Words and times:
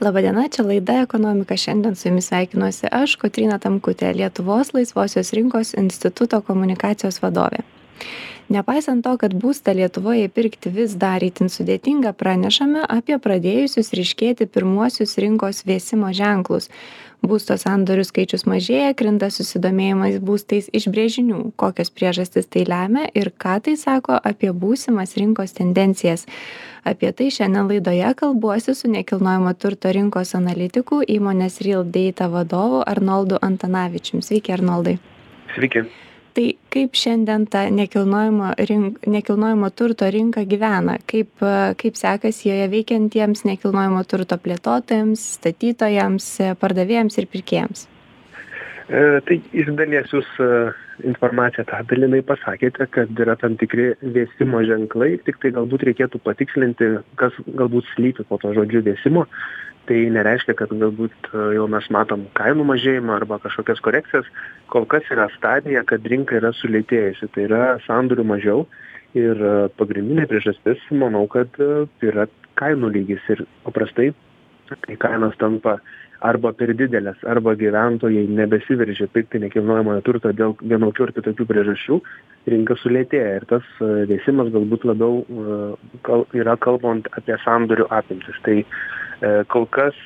Labadiena, 0.00 0.46
čia 0.48 0.62
laida 0.64 1.02
Ekonomika. 1.02 1.56
Šiandien 1.56 1.96
su 1.96 2.08
jumis 2.08 2.30
sveikinuosi 2.30 2.88
aš, 2.92 3.18
Kotrina 3.20 3.58
Tamkutė, 3.60 4.14
Lietuvos 4.16 4.72
laisvosios 4.72 5.32
rinkos 5.36 5.74
instituto 5.76 6.40
komunikacijos 6.40 7.20
vadovė. 7.20 7.60
Nepaisant 8.50 9.04
to, 9.06 9.12
kad 9.14 9.34
būstą 9.38 9.76
Lietuvoje 9.78 10.26
įpirkti 10.26 10.72
vis 10.74 10.96
dar 10.98 11.22
įtin 11.22 11.46
sudėtinga, 11.46 12.10
pranešame 12.18 12.82
apie 12.82 13.14
pradėjusius 13.22 13.92
ryškėti 13.94 14.48
pirmuosius 14.50 15.14
rinkos 15.22 15.62
vėsimo 15.68 16.10
ženklus. 16.10 16.66
Būsto 17.22 17.54
sandorių 17.60 18.02
skaičius 18.08 18.46
mažėja 18.48 18.96
krinta 18.96 19.28
susidomėjimas 19.30 20.18
būstais 20.24 20.70
iš 20.72 20.88
brėžinių. 20.90 21.52
Kokios 21.60 21.92
priežastys 21.94 22.50
tai 22.50 22.64
lemia 22.66 23.06
ir 23.14 23.30
ką 23.30 23.60
tai 23.68 23.76
sako 23.78 24.18
apie 24.18 24.50
būsimas 24.50 25.14
rinkos 25.20 25.54
tendencijas? 25.60 26.26
Apie 26.82 27.12
tai 27.14 27.28
šiandien 27.30 27.70
laidoje 27.70 28.10
kalbuosi 28.24 28.74
su 28.74 28.90
nekilnojamo 28.90 29.54
turto 29.54 29.94
rinkos 29.94 30.34
analitiku 30.34 31.04
įmonės 31.06 31.62
real 31.62 31.84
data 31.84 32.32
vadovu 32.32 32.82
arnoldu 32.82 33.38
antanavičium. 33.38 34.24
Sveiki 34.26 34.56
arnoldai. 34.56 34.96
Sveiki 35.54 35.86
tai 36.34 36.46
kaip 36.72 36.96
šiandien 36.98 37.46
ta 37.50 37.66
nekilnojamo 37.70 38.52
rink 38.70 39.06
nekilnojamo 39.06 39.70
turto 39.70 40.10
rinka 40.10 40.44
gyvena? 40.48 40.98
Kaip 41.10 41.44
kaip 41.82 41.96
sekasi 42.00 42.50
joje 42.50 42.68
veikiantiems 42.74 43.44
nekilnojamo 43.48 44.02
turto 44.08 44.38
plėtotojams 44.40 45.24
statytojams 45.38 46.34
pardavėjams 46.60 47.18
ir 47.22 47.30
pirkėjams 47.32 47.88
tai 48.90 49.36
iš 49.54 49.68
dalies 49.78 50.10
jūs 50.10 50.26
e, 50.42 50.46
informaciją 51.06 51.62
tą 51.68 51.78
dalinai 51.86 52.24
pasakėte 52.26 52.88
kad 52.90 53.22
yra 53.22 53.36
tam 53.38 53.54
tikri 53.60 53.92
vėsimo 54.02 54.64
ženklai 54.66 55.12
tiktai 55.26 55.52
galbūt 55.54 55.84
reikėtų 55.86 56.18
patikslinti 56.24 56.88
kas 57.20 57.36
galbūt 57.46 57.86
slypi 57.92 58.26
po 58.26 58.40
tuo 58.42 58.50
žodžiu 58.56 58.82
vėsimo. 58.88 59.26
Tai 59.86 59.98
nereiškia 60.16 60.56
kad 60.58 60.74
galbūt 60.74 61.30
e, 61.30 61.44
jau 61.56 61.68
mes 61.70 61.86
matom 61.94 62.26
kainų 62.38 62.66
mažėjimą 62.72 63.14
arba 63.20 63.38
kažkokias 63.44 63.82
korekcijas. 63.86 64.26
Kol 64.74 64.88
kas 64.90 65.06
yra 65.14 65.28
stadija 65.36 65.84
kad 65.86 66.06
rinka 66.10 66.40
yra 66.40 66.50
sulėtėjusi 66.58 67.30
tai 67.34 67.46
yra 67.46 67.64
sandorių 67.86 68.26
mažiau. 68.32 68.66
Ir 69.14 69.38
e, 69.38 69.54
pagrindinė 69.78 70.26
priežastis 70.30 70.82
manau 70.90 71.28
kad 71.30 71.54
e, 71.62 71.86
yra 72.10 72.26
kainų 72.58 72.90
lygis. 72.98 73.22
Ir 73.30 73.46
paprastai 73.66 74.10
kai 74.70 74.98
kainos 74.98 75.34
tampa 75.38 75.78
arba 76.26 76.52
per 76.56 76.74
didelės 76.76 77.20
arba 77.28 77.54
gyventojai 77.58 78.26
nebesiveržia 78.40 79.08
pirkti 79.12 79.40
nekilnojamojo 79.42 80.04
turto 80.06 80.32
dėl 80.36 80.56
vienokių 80.60 81.06
ar 81.06 81.14
kitokių 81.16 81.46
priežasčių 81.48 82.00
rinka 82.52 82.76
sulėtėja 82.80 83.36
ir 83.40 83.46
tas 83.50 83.66
vėsimas 84.10 84.52
galbūt 84.54 84.86
labiau 84.88 85.24
kal 86.06 86.26
yra 86.36 86.56
kalbant 86.60 87.08
apie 87.16 87.36
sandorių 87.44 87.88
apimtis. 87.92 88.38
Tai 88.46 88.60
E, 89.20 89.30
kol 89.52 89.66
kas 89.68 89.96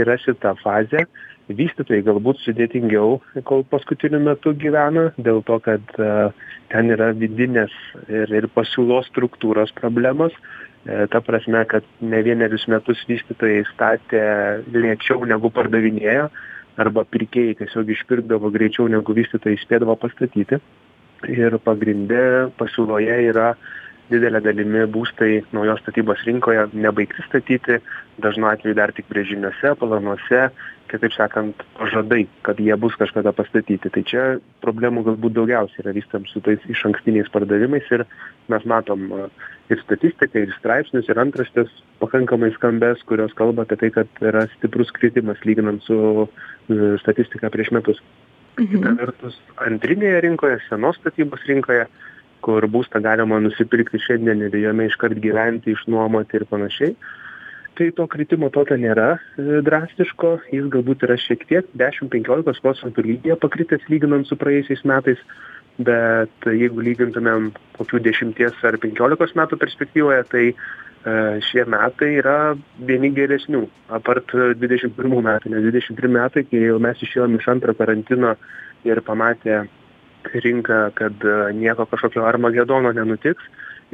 yra 0.00 0.16
šita 0.20 0.54
fazė. 0.62 1.04
Vystytojai 1.46 2.02
galbūt 2.02 2.40
sudėtingiau 2.42 3.20
kol 3.46 3.62
paskutiniu 3.70 4.18
metu 4.24 4.50
gyvena 4.58 5.10
dėl 5.20 5.44
to 5.46 5.60
kad 5.62 5.92
e, 6.00 6.08
ten 6.72 6.90
yra 6.90 7.12
vidinės 7.14 7.74
ir 8.10 8.32
ir 8.34 8.48
pasiūlos 8.56 9.06
struktūros 9.12 9.74
problemos. 9.76 10.32
e, 10.32 10.65
ta 11.10 11.20
prasme 11.20 11.64
kad 11.66 11.86
ne 12.00 12.20
vienerius 12.22 12.66
metus 12.70 13.00
vystytojai 13.08 13.64
statė 13.72 14.20
lėčiau 14.70 15.26
negu 15.26 15.50
pardavinėjo 15.50 16.28
arba 16.78 17.06
pirkėjai 17.08 17.56
tiesiog 17.62 17.90
išpirkdavo 17.94 18.52
greičiau 18.54 18.86
negu 18.92 19.16
vystytojai 19.16 19.58
spėdavo 19.62 19.96
pastatyti. 19.98 20.60
Ir 21.32 21.56
pagrinde 21.64 22.52
pasiūloje 22.60 23.16
yra 23.30 23.54
didele 24.12 24.40
dalimi 24.44 24.84
būstai 24.92 25.40
naujos 25.56 25.80
statybos 25.82 26.22
rinkoje 26.28 26.68
nebaigti 26.76 27.24
statyti 27.26 27.80
dažnu 28.22 28.46
atveju 28.50 28.76
dar 28.78 28.92
tik 28.94 29.08
brėžiniuose 29.10 29.74
planuose 29.80 30.42
kitaip 30.90 31.14
sakant 31.16 31.62
pažadai 31.78 32.24
kad 32.46 32.60
jie 32.62 32.76
bus 32.80 32.94
kažkada 32.98 33.32
pastatyti 33.36 33.90
tai 33.92 34.02
čia 34.06 34.24
problemų 34.64 35.04
galbūt 35.10 35.36
daugiausiai 35.36 35.84
yra 35.84 35.94
vystant 35.96 36.28
su 36.30 36.42
tais 36.44 36.62
išankstiniais 36.72 37.30
pardavimais 37.34 37.90
ir 37.94 38.06
mes 38.52 38.66
matom 38.68 39.06
ir 39.70 39.82
statistiką 39.82 40.44
ir 40.44 40.54
straipsnius 40.58 41.08
ir 41.10 41.20
antraštes 41.22 41.72
pakankamai 42.02 42.52
skambias 42.54 43.02
kurios 43.10 43.34
kalba 43.38 43.66
apie 43.66 43.80
tai 43.82 43.90
kad 43.98 44.22
yra 44.22 44.46
stiprus 44.56 44.92
kritimas 44.94 45.42
lyginant 45.48 45.82
su 45.86 45.98
e, 46.26 46.94
statistika 47.02 47.50
prieš 47.50 47.72
metus 47.76 48.02
kita 48.56 48.88
mhm. 48.88 48.98
vertus 49.02 49.38
antrinėje 49.66 50.22
rinkoje 50.28 50.60
senos 50.68 51.00
statybos 51.02 51.44
rinkoje 51.50 51.86
kur 52.46 52.66
būstą 52.70 53.02
galima 53.02 53.40
nusipirkti 53.42 54.00
šiandien 54.02 54.46
ir 54.46 54.58
jame 54.60 54.86
iškart 54.90 55.18
gyventi 55.22 55.74
išnuomoti 55.74 56.38
ir 56.38 56.46
panašiai 56.50 56.94
tai 57.76 57.90
to 57.96 58.06
kritimo 58.10 58.48
tokio 58.52 58.78
nėra 58.80 59.16
e, 59.16 59.60
drastiško. 59.66 60.32
Jis 60.54 60.70
galbūt 60.72 61.04
yra 61.06 61.18
šiek 61.20 61.44
tiek 61.50 61.68
dešim 61.78 62.10
penkiolikos 62.12 62.62
procentų 62.64 63.04
lygyje 63.06 63.36
pakritęs 63.42 63.86
lyginant 63.92 64.28
su 64.28 64.38
praėjusiais 64.40 64.84
metais 64.88 65.22
bet 65.76 66.48
jeigu 66.48 66.80
lygintumėm 66.80 67.50
kokių 67.76 68.00
dešimties 68.06 68.62
ar 68.64 68.78
penkiolikos 68.80 69.34
metų 69.36 69.58
perspektyvoje 69.60 70.22
tai 70.32 70.44
e, 70.48 70.54
šie 71.50 71.66
metai 71.68 72.14
yra 72.22 72.38
vieni 72.88 73.12
geresnių. 73.16 73.66
Apart 73.98 74.32
dvidešim 74.32 74.96
pirmų 74.96 75.22
metų 75.28 75.52
nes 75.52 75.66
dvidešim 75.66 75.98
pirmi 76.00 76.16
metai 76.20 76.46
kai 76.48 76.64
jau 76.64 76.78
mes 76.82 77.02
išėjom 77.04 77.36
iš 77.40 77.50
antro 77.52 77.76
karantino 77.76 78.36
ir 78.88 79.02
pamatė 79.04 79.66
rinka 80.34 80.90
kad 80.94 81.24
e, 81.24 81.36
nieko 81.52 81.86
kažkokio 81.86 82.24
armagedono 82.26 82.92
nenutiks. 82.92 83.44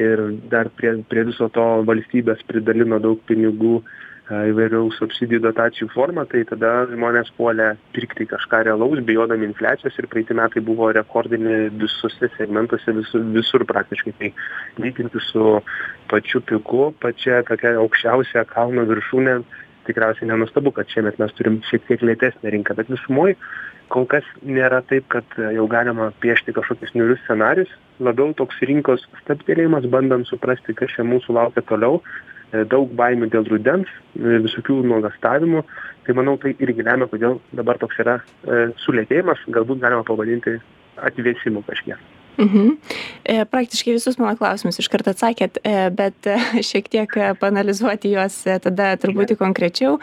Ir 0.00 0.20
dar 0.48 0.70
prie 0.72 1.02
prie 1.08 1.26
viso 1.28 1.50
to 1.52 1.64
valstybės 1.88 2.40
pridalino 2.48 2.96
daug 3.02 3.20
pinigų 3.28 3.74
e, 3.82 4.38
įvairių 4.52 4.86
subsidijų 4.96 5.42
dotacijų 5.44 5.90
forma 5.92 6.24
tai 6.30 6.46
tada 6.48 6.86
žmonės 6.88 7.28
puolė 7.36 7.74
pirkti 7.92 8.24
kažką 8.30 8.62
realaus 8.70 9.02
bijodami 9.04 9.50
infliacijos 9.50 9.98
ir 10.00 10.08
praeiti 10.08 10.36
metai 10.38 10.64
buvo 10.64 10.88
rekordiniai 10.96 11.68
visuose 11.82 12.30
segmentuose 12.38 12.96
visur 13.02 13.26
visur 13.36 13.66
praktiškai. 13.68 14.14
Tai 14.20 14.32
lyginti 14.80 15.20
su 15.28 15.58
pačiu 16.08 16.40
piku 16.40 16.94
pačia 17.04 17.42
tokia 17.48 17.76
aukščiausia 17.84 18.48
kalno 18.54 18.88
viršūne 18.88 19.42
tikriausiai 19.86 20.30
nenuostabu 20.30 20.72
kad 20.76 20.90
šiemet 20.92 21.20
mes 21.22 21.34
turim 21.38 21.60
šiek 21.68 21.86
tiek 21.88 22.02
lėtesnę 22.06 22.52
rinką 22.54 22.76
bet 22.78 22.90
visumoj 22.92 23.36
kol 23.92 24.06
kas 24.08 24.26
nėra 24.42 24.80
taip 24.88 25.08
kad 25.12 25.38
jau 25.38 25.66
galima 25.70 26.10
piešti 26.24 26.54
kažkokius 26.56 26.94
niūrius 26.96 27.20
scenarijus 27.26 27.72
labiau 28.00 28.32
toks 28.36 28.60
rinkos 28.68 29.04
stabtelėjimas 29.22 29.88
bandant 29.92 30.28
suprasti 30.28 30.76
kas 30.78 30.94
čia 30.96 31.06
mūsų 31.06 31.36
laukia 31.38 31.64
toliau. 31.68 32.00
E, 32.52 32.64
daug 32.68 32.90
baimių 32.98 33.30
dėl 33.32 33.46
rudens 33.48 33.90
e, 33.92 34.40
visokių 34.46 34.80
nuogąstavimų 34.88 35.62
tai 36.06 36.16
manau 36.18 36.36
tai 36.42 36.54
irgi 36.58 36.84
lemia 36.84 37.08
kodėl 37.08 37.38
dabar 37.56 37.80
toks 37.80 38.00
yra 38.04 38.18
e, 38.20 38.64
sulėtėjimas. 38.84 39.46
Galbūt 39.56 39.80
galima 39.84 40.04
pavadinti 40.08 40.58
atvėsimu 41.08 41.64
kažkiek 41.68 42.21
Mhm. 42.38 42.76
E, 43.24 43.44
praktiškai 43.44 43.92
visus 43.92 44.16
mano 44.18 44.34
klausimus 44.38 44.78
iškart 44.80 45.10
atsakėt, 45.12 45.60
e, 45.62 45.74
bet 45.94 46.26
e, 46.26 46.38
šiek 46.68 46.88
tiek 46.92 47.12
panalizuoti 47.40 48.14
juos 48.14 48.38
tada 48.64 48.94
truputį 49.00 49.36
konkrečiau. 49.40 49.98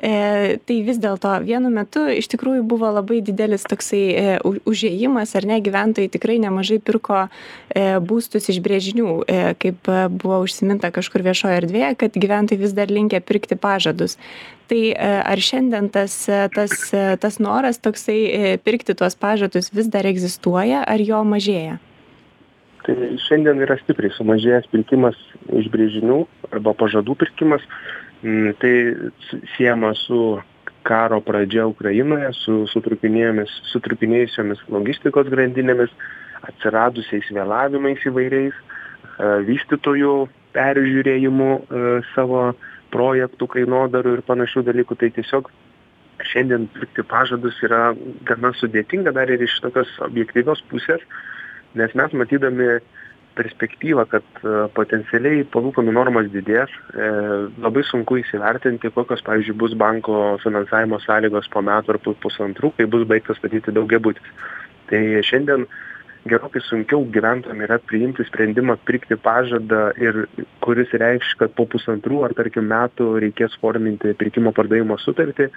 Tai 0.00 0.76
vis 0.86 0.96
dėlto 0.96 1.32
vienu 1.44 1.68
metu 1.72 2.06
iš 2.08 2.30
tikrųjų 2.32 2.62
buvo 2.68 2.88
labai 2.94 3.18
didelis 3.24 3.66
toksai 3.68 4.38
užėjimas, 4.40 5.34
ar 5.36 5.46
ne, 5.50 5.58
gyventojai 5.60 6.08
tikrai 6.14 6.38
nemažai 6.40 6.78
pirko 6.80 7.26
būstus 8.08 8.48
iš 8.48 8.62
brėžinių, 8.64 9.10
kaip 9.60 9.90
buvo 10.22 10.40
užsiminta 10.46 10.88
kažkur 10.94 11.26
viešoje 11.26 11.60
erdvėje, 11.60 11.92
kad 12.00 12.16
gyventojai 12.16 12.62
vis 12.62 12.72
dar 12.76 12.88
linkia 12.88 13.20
pirkti 13.20 13.60
pažadus. 13.60 14.16
Tai 14.70 14.80
ar 15.02 15.40
šiandien 15.42 15.88
tas, 15.90 16.14
tas, 16.54 16.74
tas 17.18 17.38
noras 17.42 17.80
toksai 17.82 18.58
pirkti 18.62 18.94
tuos 18.94 19.18
pažadus 19.18 19.72
vis 19.74 19.90
dar 19.90 20.06
egzistuoja, 20.06 20.84
ar 20.86 21.02
jo 21.02 21.24
mažėja? 21.26 21.80
tai 22.86 23.16
šiandien 23.26 23.60
yra 23.64 23.76
stipriai 23.80 24.12
sumažėjęs 24.16 24.68
pirkimas 24.72 25.18
iš 25.58 25.68
brėžinių 25.72 26.20
arba 26.50 26.74
pažadų 26.78 27.16
pirkimas 27.20 27.64
mm, 28.22 28.54
tai 28.62 28.74
siejama 29.56 29.92
su 29.98 30.40
karo 30.86 31.20
pradžia 31.24 31.66
ukrainoje 31.68 32.32
su 32.38 32.64
sutrūkinėjomis 32.72 33.52
sutrūkinėjusiomis 33.72 34.64
logistikos 34.72 35.28
grandinėmis 35.32 35.92
atsiradusiais 36.48 37.28
vėlavimais 37.36 38.06
įvairiais 38.08 38.56
e, 38.56 38.62
vystytojų 39.50 40.14
peržiūrėjimu 40.56 41.50
e, 41.52 41.84
savo 42.14 42.50
projektų 42.94 43.48
kainodarų 43.56 44.18
ir 44.18 44.22
panašių 44.28 44.64
dalykų 44.68 44.98
tai 45.00 45.10
tiesiog 45.16 45.50
šiandien 46.30 46.68
pirkti 46.74 47.04
pažadus 47.08 47.58
yra 47.64 47.90
gana 48.28 48.52
sudėtinga 48.58 49.12
dar 49.16 49.30
ir 49.32 49.42
iš 49.46 49.56
tokios 49.64 49.90
objektyvios 50.04 50.62
pusės 50.70 51.04
nes 51.78 51.94
mes 51.96 52.16
matydami 52.18 52.80
perspektyvą 53.38 54.04
kad 54.10 54.26
e, 54.42 54.54
potencialiai 54.74 55.44
palūkanų 55.54 55.94
normos 55.94 56.28
didės 56.32 56.72
e, 56.92 57.10
labai 57.62 57.84
sunku 57.86 58.18
įsivertinti 58.20 58.90
kokios 58.94 59.22
pavyzdžiui 59.26 59.56
bus 59.62 59.76
banko 59.78 60.36
finansavimo 60.42 60.98
sąlygos 61.04 61.48
po 61.52 61.62
metų 61.64 61.94
ar 61.94 62.00
pusantrų 62.24 62.72
kai 62.76 62.88
bus 62.90 63.06
baigtas 63.10 63.38
statyti 63.40 63.74
daugiabutis. 63.76 64.34
Tai 64.90 65.00
šiandien 65.26 65.68
gerokai 66.28 66.60
sunkiau 66.60 67.04
gyventojam 67.12 67.62
yra 67.64 67.78
priimti 67.80 68.24
sprendimą 68.28 68.76
pirkti 68.84 69.16
pažadą 69.16 69.90
ir 69.96 70.26
kuris 70.60 70.92
reikš 70.92 71.32
kad 71.40 71.54
po 71.56 71.64
pusantrų 71.70 72.24
ar 72.26 72.34
tarkim 72.36 72.68
metų 72.68 73.14
reikės 73.24 73.56
forminti 73.62 74.12
pirkimo 74.20 74.52
pardavimo 74.56 74.98
sutartį 75.00 75.46
e, 75.48 75.52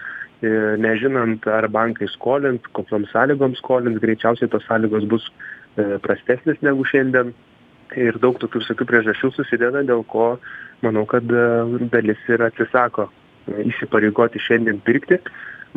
nežinant 0.80 1.48
ar 1.52 1.68
bankai 1.68 2.08
skolins 2.14 2.64
kokiom 2.72 3.08
sąlygom 3.12 3.58
skolins 3.60 4.00
greičiausiai 4.04 4.52
tos 4.52 4.64
sąlygos 4.70 5.08
bus 5.12 5.28
e, 5.76 5.98
prastesnės 6.04 6.64
negu 6.64 6.88
šiandien. 6.88 7.34
Ir 8.00 8.16
daug 8.18 8.40
tokių 8.42 8.64
visokių 8.64 8.86
priežasčių 8.90 9.30
susideda 9.36 9.84
dėl 9.86 10.00
ko 10.10 10.38
manau 10.82 11.04
kad 11.06 11.28
dalis 11.92 12.24
ir 12.32 12.42
atsisako 12.42 13.10
įsipareigoti 13.68 14.42
šiandien 14.42 14.80
pirkti 14.82 15.20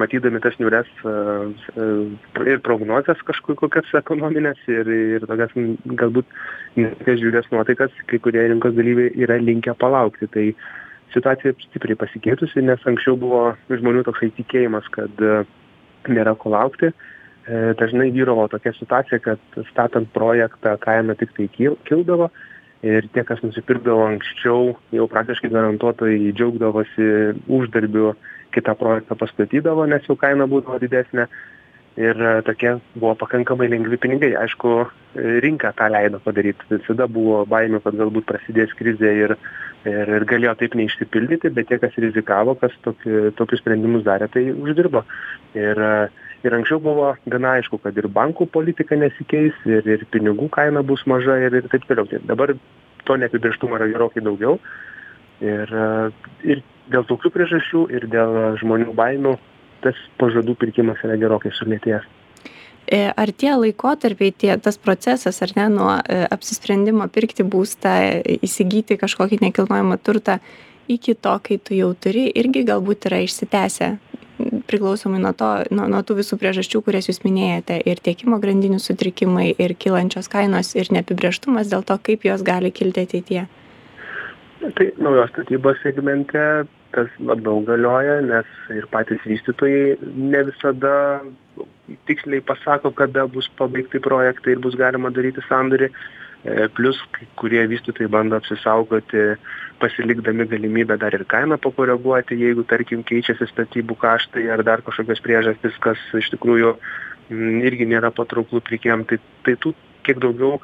matydami 0.01 0.41
tas 0.45 0.57
niūrias 0.61 0.89
ir 2.47 2.63
prognozes 2.67 3.21
kažkur 3.29 3.59
kokias 3.61 3.93
ekonomines 3.99 4.61
ir 4.71 4.89
ir 4.93 5.27
tokias 5.29 5.55
galbūt 6.03 6.29
žiūrias 6.77 7.49
nuotaikas 7.53 7.95
kai 8.11 8.21
kurie 8.23 8.45
rinkos 8.47 8.77
dalyviai 8.77 9.15
yra 9.27 9.39
linkę 9.43 9.75
palaukti. 9.81 10.29
Tai 10.33 10.47
situacija 11.15 11.57
stipriai 11.67 11.99
pasikeitusi 12.01 12.65
nes 12.65 12.89
anksčiau 12.89 13.19
buvo 13.21 13.43
žmonių 13.71 14.07
toksai 14.09 14.33
tikėjimas 14.39 14.89
kad 14.97 15.23
nėra 16.09 16.37
ko 16.39 16.53
laukti. 16.55 16.93
Dažnai 17.79 18.11
vyravo 18.11 18.49
tokia 18.51 18.73
situacija 18.75 19.23
kad 19.23 19.59
statant 19.71 20.11
projektą 20.15 20.75
kaina 20.83 21.15
tiktai 21.19 21.47
kil 21.55 21.79
kildavo 21.87 22.31
ir 22.87 23.09
tie 23.15 23.25
kas 23.27 23.43
nusipirkdavo 23.45 24.07
anksčiau 24.07 24.73
jau 24.95 25.09
praktiškai 25.11 25.51
garantuotai 25.53 26.15
džiaugdavosi 26.31 27.11
uždarbiu 27.59 28.15
kitą 28.55 28.77
projektą 28.79 29.19
pastatydavo 29.21 29.87
nes 29.91 30.07
jau 30.09 30.17
kaina 30.21 30.49
būdavo 30.51 30.81
didesnė. 30.83 31.29
Ir 31.97 32.19
tokie 32.45 32.75
buvo 32.93 33.15
pakankamai 33.17 33.71
lengvi 33.73 33.97
pinigai. 33.97 34.35
Aišku 34.37 34.73
rinka 35.41 35.71
tą 35.79 35.87
leido 35.89 36.19
padaryt. 36.21 36.61
Visada 36.69 37.07
buvo 37.09 37.39
baimių 37.49 37.81
kad 37.81 37.97
galbūt 37.97 38.27
prasidės 38.29 38.75
krizė 38.77 39.15
ir 39.23 39.33
ir 39.87 40.13
ir 40.19 40.27
galėjo 40.29 40.55
taip 40.61 40.77
neišsipildyti 40.79 41.53
bet 41.57 41.71
tie 41.71 41.79
kas 41.83 41.97
rizikavo 42.03 42.57
kas 42.61 42.75
tokį 42.85 43.33
tokius 43.39 43.63
sprendimus 43.63 44.05
darė 44.07 44.29
tai 44.33 44.49
uždirbo. 44.53 45.05
Ir 45.57 45.81
ir 46.47 46.57
anksčiau 46.57 46.81
buvo 46.83 47.13
gana 47.27 47.57
aišku 47.59 47.81
kad 47.83 47.97
ir 47.99 48.09
bankų 48.13 48.49
politika 48.55 48.99
nesikeis 48.99 49.57
ir 49.69 49.87
ir 49.97 50.07
pinigų 50.13 50.49
kaina 50.55 50.85
bus 50.87 51.05
maža 51.07 51.39
ir 51.47 51.61
ir 51.61 51.69
taip 51.73 51.87
toliau. 51.89 52.09
Tai 52.11 52.23
dabar 52.31 52.55
to 53.07 53.19
neapibrėžtumo 53.23 53.79
yra 53.79 53.91
gerokai 53.93 54.25
daugiau. 54.25 54.59
Ir 55.45 55.73
ir 56.45 56.63
dėl 56.93 57.07
tokių 57.09 57.33
priežasčių 57.35 57.87
ir 57.95 58.07
dėl 58.13 58.57
žmonių 58.63 58.95
baimių 58.97 59.37
tas 59.85 59.99
pažadų 60.21 60.57
pirkimas 60.59 61.03
yra 61.05 61.19
gerokai 61.21 61.53
sulėtėjęs. 61.55 62.07
E, 62.87 63.01
ar 63.11 63.33
tie 63.35 63.51
laikotarpiai, 63.59 64.31
tie, 64.31 64.53
tas 64.63 64.79
procesas, 64.79 65.41
ar 65.43 65.51
ne, 65.59 65.67
nuo 65.75 65.91
e, 65.99 66.21
apsisprendimo 66.31 67.09
pirkti 67.11 67.43
būstą, 67.43 67.97
įsigyti 68.47 68.95
kažkokį 69.01 69.41
nekilnojamą 69.43 69.99
turtą 70.07 70.39
iki 70.87 71.17
to, 71.19 71.33
kai 71.43 71.59
tu 71.59 71.75
jau 71.75 71.91
turi, 71.99 72.29
irgi 72.39 72.63
galbūt 72.69 73.09
yra 73.11 73.19
išsitęsę, 73.25 73.89
priklausomai 74.69 75.21
nuo, 75.23 75.33
to, 75.37 75.51
nuo, 75.75 75.87
nuo 75.93 76.03
tų 76.07 76.19
visų 76.21 76.39
priežasčių, 76.41 76.83
kurias 76.87 77.11
jūs 77.11 77.23
minėjote, 77.25 77.79
ir 77.89 78.03
tiekimo 78.03 78.41
grandinių 78.43 78.81
sutrikimai, 78.83 79.51
ir 79.63 79.77
kylančios 79.79 80.31
kainos, 80.33 80.75
ir 80.79 80.91
neapibrieštumas 80.95 81.71
dėl 81.73 81.87
to, 81.87 81.99
kaip 82.11 82.27
jos 82.29 82.45
gali 82.47 82.73
kilti 82.75 83.07
ateityje. 83.07 83.47
Tai 84.77 84.87
naujos 84.99 85.31
statybos 85.35 85.79
segmente 85.85 86.67
tas 86.97 87.11
labiau 87.21 87.61
galioja 87.67 88.21
nes 88.25 88.53
ir 88.75 88.87
patys 88.93 89.23
vystytojai 89.29 89.97
ne 90.17 90.43
visada 90.49 90.95
tiksliai 92.09 92.43
pasako 92.51 92.93
kada 93.01 93.27
bus 93.31 93.49
pabaigti 93.59 94.01
projektai 94.03 94.55
ir 94.55 94.63
bus 94.65 94.79
galima 94.79 95.13
daryti 95.15 95.45
sandorį 95.49 95.91
e, 96.47 96.69
plius 96.77 97.01
kai 97.13 97.27
kurie 97.41 97.65
vystytojai 97.69 98.11
bando 98.11 98.39
apsisaugoti 98.39 99.25
pasilikdami 99.81 100.47
galimybę 100.49 100.97
dar 100.99 101.15
ir 101.15 101.27
kainą 101.29 101.59
pakoreguoti 101.61 102.39
jeigu 102.41 102.65
tarkim 102.65 103.03
keičiasi 103.05 103.49
statybų 103.51 103.99
kaštai 104.01 104.47
ar 104.55 104.65
dar 104.65 104.83
kažkokios 104.87 105.21
priežastys 105.25 105.77
kas 105.85 106.01
iš 106.17 106.31
tikrųjų 106.35 106.77
irgi 107.67 107.87
nėra 107.91 108.13
patrauklu 108.15 108.63
pirkėjam. 108.65 109.05
Tai 109.05 109.19
tai 109.45 109.57
tų 109.63 109.75
kiek 110.07 110.21
daugiau 110.23 110.61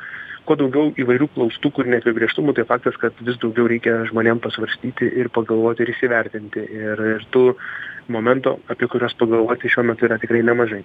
kuo 0.46 0.56
daugiau 0.58 0.90
įvairių 0.98 1.28
klaustukų 1.34 1.84
ir 1.84 1.92
neapibrėžtumų 1.96 2.54
tai 2.56 2.66
faktas 2.66 2.96
kad 2.98 3.14
vis 3.22 3.38
daugiau 3.42 3.68
reikia 3.70 4.00
žmonėm 4.10 4.42
pasvarstyti 4.42 5.06
ir 5.20 5.30
pagalvoti 5.34 5.84
ir 5.84 5.94
įsivertinti. 5.94 6.66
Ir 6.82 7.06
ir 7.16 7.26
tų 7.34 7.52
momentų 8.10 8.58
apie 8.72 8.90
kuriuos 8.90 9.14
pagalvoti 9.18 9.70
šiuo 9.70 9.86
metu 9.92 10.08
yra 10.08 10.18
tikrai 10.22 10.42
nemažai 10.46 10.82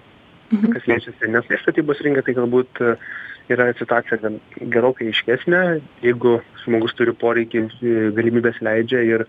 mhm. 0.52 0.74
kas 0.74 0.86
liečia 0.90 1.14
senesnės 1.18 1.64
statybos 1.64 2.02
rinką 2.04 2.24
tai 2.26 2.34
galbūt 2.38 2.82
e, 2.84 2.94
yra 3.52 3.68
situacija 3.78 4.20
gan 4.22 4.38
gerokai 4.74 5.10
aiškesnė 5.12 5.62
jeigu 6.04 6.38
žmogus 6.64 6.96
turi 6.98 7.14
poreikį 7.16 7.64
e, 7.64 7.96
galimybės 8.16 8.60
leidžia 8.64 9.02
ir 9.06 9.26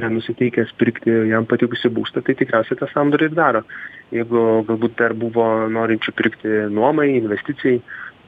yra 0.00 0.08
nusiteikęs 0.12 0.72
pirkti 0.80 1.12
jam 1.28 1.48
patikusį 1.48 1.92
būstą 1.96 2.22
tai 2.24 2.36
tikriausiai 2.38 2.78
tą 2.80 2.88
sandorį 2.92 3.30
ir 3.30 3.36
daro 3.36 3.64
jeigu 4.14 4.46
galbūt 4.68 4.96
dar 5.00 5.16
buvo 5.16 5.48
norinčių 5.72 6.16
pirkti 6.16 6.56
nuomai 6.72 7.10
investicijai 7.18 7.80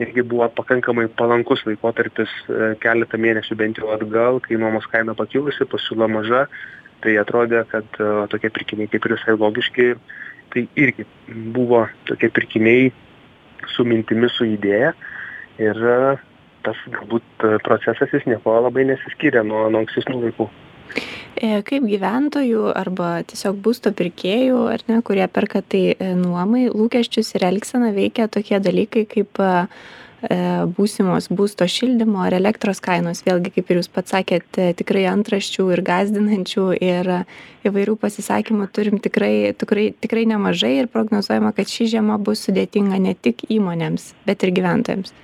irgi 0.03 0.25
buvo 0.27 0.49
pakankamai 0.59 1.07
palankus 1.19 1.65
laikotarpis 1.69 2.33
e, 2.49 2.75
keletą 2.85 3.21
mėnesių 3.21 3.61
bent 3.61 3.81
jau 3.81 3.93
atgal 3.95 4.43
kai 4.45 4.61
nuomos 4.61 4.89
kaina 4.93 5.17
pakilusi 5.17 5.69
pasiūla 5.71 6.11
maža 6.11 6.47
tai 7.05 7.19
atrodė 7.21 7.67
kad 7.69 7.99
tokie 8.33 8.49
pirkiniai 8.49 8.89
kaip 8.89 9.05
ir 9.05 9.13
visai 9.19 9.35
logiški 9.37 9.91
tai 10.55 10.67
irgi 10.81 11.07
buvo 11.55 11.85
tokie 12.09 12.31
pirkiniai 12.35 12.93
su 13.75 13.87
mintimi 13.89 14.31
su 14.33 14.47
idėja. 14.49 14.93
Ir 15.63 15.81
e, 15.95 15.99
tas 16.65 16.79
galbūt 16.91 17.49
procesas 17.67 18.13
jis 18.15 18.25
niekuo 18.31 18.57
labai 18.65 18.87
nesiskyrė 18.89 19.45
nuo 19.47 19.67
nuo 19.69 19.85
ankstesnių 19.85 20.23
laikų. 20.27 20.49
E, 21.35 21.59
kaip 21.67 21.87
gyventojų 21.91 22.69
arba 22.79 23.19
tiesiog 23.27 23.59
būsto 23.65 23.91
pirkėjų, 23.97 24.59
ar 24.71 24.85
ne, 24.87 25.01
kurie 25.07 25.25
perka 25.27 25.65
tai 25.67 25.83
e, 25.93 26.13
nuomai, 26.15 26.69
lūkesčius 26.71 27.35
ir 27.35 27.47
elgseną 27.51 27.91
veikia 27.97 28.29
tokie 28.31 28.61
dalykai 28.63 29.03
kaip 29.11 29.41
e, 29.43 29.51
būsimos 30.77 31.29
būsto 31.29 31.67
šildymo 31.69 32.23
ar 32.25 32.37
elektros 32.39 32.81
kainos. 32.85 33.25
Vėlgi, 33.27 33.53
kaip 33.57 33.71
ir 33.71 33.81
jūs 33.81 33.91
pats 33.93 34.15
sakėte, 34.15 34.71
tikrai 34.79 35.05
antraščių 35.11 35.69
ir 35.75 35.83
gazdinančių 35.85 36.67
ir 36.79 37.11
įvairių 37.69 37.99
pasisakymų 38.01 38.71
turim 38.75 39.01
tikrai, 39.03 39.53
tikrai, 39.59 39.91
tikrai 40.01 40.25
nemažai 40.31 40.75
ir 40.81 40.91
prognozuojama, 40.93 41.53
kad 41.57 41.71
ši 41.71 41.93
žiema 41.97 42.19
bus 42.19 42.47
sudėtinga 42.47 43.01
ne 43.03 43.15
tik 43.15 43.47
įmonėms, 43.53 44.13
bet 44.29 44.47
ir 44.47 44.55
gyventojams 44.57 45.15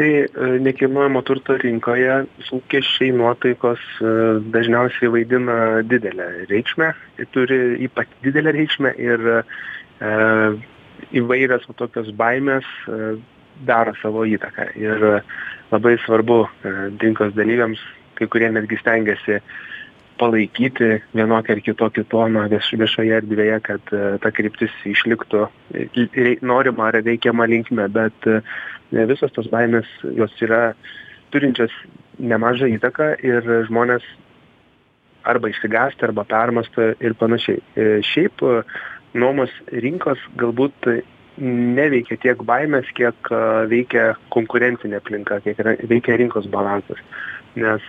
tai 0.00 0.10
e, 0.24 0.28
nekilnojamo 0.64 1.22
turto 1.26 1.56
rinkoje 1.60 2.22
lūkesčiai 2.48 3.12
nuotaikos 3.16 3.82
e, 4.00 4.12
dažniausiai 4.54 5.10
vaidina 5.12 5.56
didelę 5.86 6.28
reikšmę 6.50 6.92
turi 7.34 7.60
ypač 7.86 8.12
didelę 8.24 8.54
reikšmę 8.56 8.94
ir 9.02 9.26
e, 9.34 9.42
įvairios 11.16 11.66
va 11.68 11.76
tokios 11.78 12.10
baimės 12.16 12.66
daro 13.66 13.94
savo 14.00 14.24
įtaką. 14.28 14.70
Ir 14.80 15.02
labai 15.72 15.96
svarbu 16.04 16.44
rinkos 17.02 17.34
dalyviams 17.36 17.82
kai 18.18 18.28
kurie 18.28 18.50
netgi 18.52 18.78
stengiasi 18.80 19.40
palaikyti 20.20 20.98
vienokį 21.16 21.54
ar 21.54 21.60
kitokį 21.64 22.04
toną 22.12 22.42
vieš 22.52 22.74
viešoje 22.76 23.14
erdvėje 23.22 23.60
kad 23.64 23.92
ta 24.20 24.32
kryptis 24.36 24.74
išliktų 24.88 25.46
norima 26.44 26.90
ar 26.90 27.00
reikiama 27.00 27.48
linkme. 27.48 27.88
Bet 27.88 28.28
visos 28.92 29.32
tos 29.32 29.48
baimės 29.52 29.88
jos 30.16 30.34
yra 30.44 30.74
turinčios 31.32 31.72
nemažą 32.20 32.68
įtaką 32.76 33.14
ir 33.24 33.46
žmonės 33.68 34.04
arba 35.24 35.50
išsigąsta 35.50 36.08
arba 36.08 36.24
permąsto 36.24 36.92
ir 37.00 37.14
panašiai. 37.14 37.60
E, 37.76 37.88
šiaip 38.04 38.42
e, 38.42 38.62
nuomos 39.14 39.50
rinkos 39.72 40.20
galbūt 40.40 40.90
neveikia 41.40 42.18
tiek 42.20 42.42
baimės 42.46 42.88
kiek 42.96 43.30
e, 43.32 43.40
veikia 43.70 44.14
konkurencinė 44.34 45.00
aplinka 45.00 45.40
kiek 45.44 45.60
veikia 45.88 46.18
rinkos 46.20 46.48
balansas. 46.52 47.00
Nes 47.58 47.82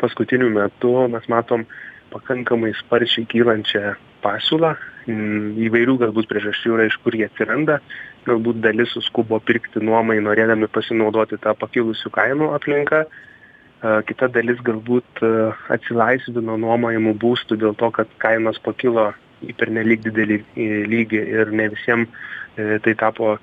paskutiniu 0.00 0.50
metu 0.52 0.92
mes 1.08 1.28
matom 1.30 1.64
pakankamai 2.12 2.72
sparčiai 2.76 3.28
kylančią 3.30 3.94
pasiūlą. 4.24 4.74
Įvairių 5.08 5.96
galbūt 6.02 6.28
priežasčių 6.30 6.74
yra 6.76 6.86
iš 6.86 6.98
kur 7.02 7.14
jie 7.16 7.24
atsiranda. 7.26 7.80
Galbūt 8.26 8.60
dalis 8.62 8.92
suskubo 8.94 9.40
pirkti 9.42 9.82
nuomai 9.82 10.20
norėdami 10.22 10.68
pasinaudoti 10.70 11.40
tą 11.42 11.56
pakilusių 11.58 12.12
kainų 12.14 12.52
aplinka 12.54 13.06
kita 13.82 14.28
dalis 14.30 14.60
galbūt 14.62 15.22
atsilaisvino 15.74 16.54
nuomojamų 16.62 17.16
būstų 17.18 17.58
dėl 17.64 17.74
to 17.78 17.90
kad 17.90 18.10
kainos 18.22 18.60
pakilo 18.62 19.08
į 19.48 19.56
pernelyg 19.58 20.04
didelį 20.06 20.38
lygį 20.92 21.22
ir 21.38 21.52
ne 21.52 21.68
visiem 21.74 22.06
e, 22.06 22.78
tai 22.84 22.94
tapo 22.98 23.36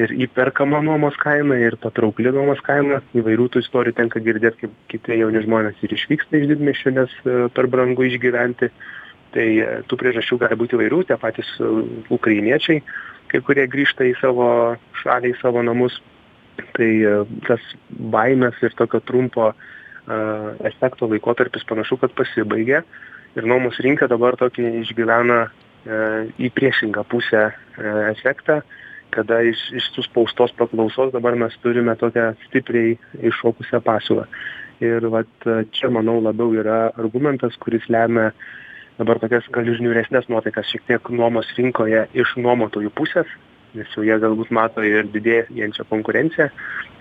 ir 0.00 0.14
įperkama 0.24 0.80
nuomos 0.84 1.18
kaina 1.20 1.58
ir 1.60 1.76
patraukli 1.80 2.32
nuomos 2.32 2.62
kaina. 2.64 3.02
Įvairių 3.16 3.50
tų 3.52 3.62
istorijų 3.64 3.98
tenka 3.98 4.22
girdėt 4.24 4.56
kaip 4.60 4.74
kiti 4.92 5.20
jauni 5.20 5.44
žmonės 5.44 5.80
ir 5.84 5.92
išvyksta 5.98 6.40
iš 6.40 6.50
didmiesčių 6.54 6.96
nes 6.96 7.16
e, 7.24 7.38
per 7.54 7.68
brangu 7.72 8.08
išgyventi. 8.08 8.72
Tai 9.32 9.46
tų 9.88 9.96
priežasčių 9.96 10.36
gali 10.42 10.56
būti 10.60 10.76
įvairių 10.76 10.98
tie 11.08 11.16
patys 11.16 11.48
ukrainiečiai 12.12 12.82
kai 13.32 13.40
kurie 13.40 13.64
grįžta 13.70 14.04
į 14.04 14.16
savo 14.20 14.46
šalį 15.02 15.32
į 15.32 15.38
savo 15.40 15.62
namus. 15.64 15.96
Tai 16.76 16.88
tas 17.48 17.62
baimės 18.12 18.58
ir 18.60 18.74
tokio 18.76 19.00
trumpo 19.08 19.52
efekto 20.68 21.08
laikotarpis 21.08 21.64
panašu 21.68 21.96
kad 22.02 22.12
pasibaigė 22.18 22.82
ir 23.36 23.48
nuomos 23.48 23.78
rinka 23.84 24.08
dabar 24.10 24.36
tokį 24.40 24.68
išgyvena 24.82 25.42
į 26.38 26.50
priešingą 26.54 27.04
pusę 27.10 27.50
efektą 28.12 28.60
kada 29.12 29.42
iš 29.44 29.60
iš 29.76 29.90
suspaustos 29.92 30.54
paklausos 30.56 31.12
dabar 31.12 31.36
mes 31.36 31.54
turime 31.62 31.94
tokią 32.00 32.32
stipriai 32.46 32.96
iššokusią 33.28 33.82
pasiūlą. 33.84 34.24
Ir 34.82 35.04
vat 35.12 35.48
čia 35.76 35.90
manau 35.92 36.16
labiau 36.24 36.54
yra 36.56 36.78
argumentas 36.96 37.58
kuris 37.60 37.84
lemia 37.92 38.30
dabar 38.98 39.20
tokias 39.20 39.48
gal 39.52 39.68
ir 39.68 39.82
niūresnes 39.84 40.28
nuotaikas 40.32 40.70
šiek 40.70 40.86
tiek 40.88 41.10
nuomos 41.10 41.50
rinkoje 41.58 42.06
iš 42.14 42.36
nuomotojų 42.40 42.92
pusės 42.96 43.28
nes 43.76 43.92
jau 43.96 44.04
jie 44.04 44.16
galbūt 44.20 44.52
mato 44.52 44.84
ir 44.84 45.08
didėjančią 45.12 45.86
konkurenciją 45.90 46.48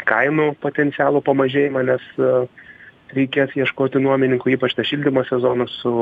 kainų 0.08 0.52
potencialų 0.64 1.22
pamažėjimą 1.28 1.84
nes 1.90 2.06
reikės 3.16 3.56
ieškoti 3.58 4.02
nuomininkų 4.04 4.56
ypač 4.56 4.76
tą 4.78 4.86
šildymo 4.88 5.24
sezoną 5.28 5.68
su 5.72 5.94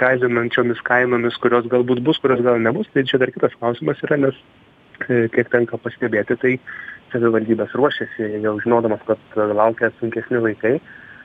gąsdinančiomis 0.00 0.82
kainomis 0.86 1.38
kurios 1.42 1.66
galbūt 1.72 2.02
bus 2.06 2.20
kurios 2.22 2.42
gal 2.44 2.60
nebus. 2.62 2.88
Tai 2.94 3.04
čia 3.08 3.20
dar 3.22 3.32
kitas 3.34 3.56
klausimas 3.58 4.02
yra 4.06 4.18
nes 4.20 4.38
kiek 5.06 5.50
tenka 5.52 5.78
pastebėti 5.80 6.38
tai 6.42 6.54
savivaldybės 7.12 7.74
ruošiasi 7.78 8.30
jau 8.44 8.54
žinodamos 8.62 9.02
kad 9.08 9.36
laukia 9.36 9.92
sunkesni 10.00 10.40
laikai. 10.42 10.78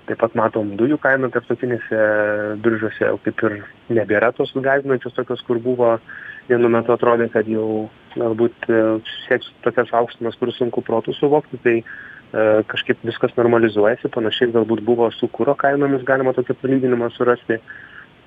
Taip 0.10 0.18
pat 0.18 0.34
matom 0.36 0.74
dujų 0.80 0.98
kainų 1.02 1.30
tarptautinėse 1.34 1.98
biržose 2.66 3.06
jau 3.06 3.18
kaip 3.26 3.44
ir 3.48 3.58
nebėra 3.94 4.32
tos 4.36 4.54
gąsdinančios 4.56 5.16
tokios 5.18 5.44
kur 5.48 5.62
buvo. 5.62 5.98
Vienu 6.50 6.72
metu 6.74 6.92
atrodė 6.92 7.30
kad 7.32 7.48
jau 7.48 7.88
galbūt 8.18 8.66
sieks 9.28 9.52
tokias 9.64 9.94
aukštumas 9.96 10.36
kur 10.40 10.52
sunku 10.56 10.82
protu 10.84 11.14
suvokti. 11.16 11.62
Tai 11.64 11.76
kažkaip 12.32 13.02
viskas 13.04 13.34
normalizuojasi 13.36 14.12
panašiai 14.14 14.54
galbūt 14.56 14.84
buvo 14.88 15.10
su 15.12 15.28
kuro 15.28 15.56
kainomis 15.60 16.06
galima 16.08 16.32
tokį 16.38 16.56
palyginimą 16.62 17.10
surasti 17.12 17.58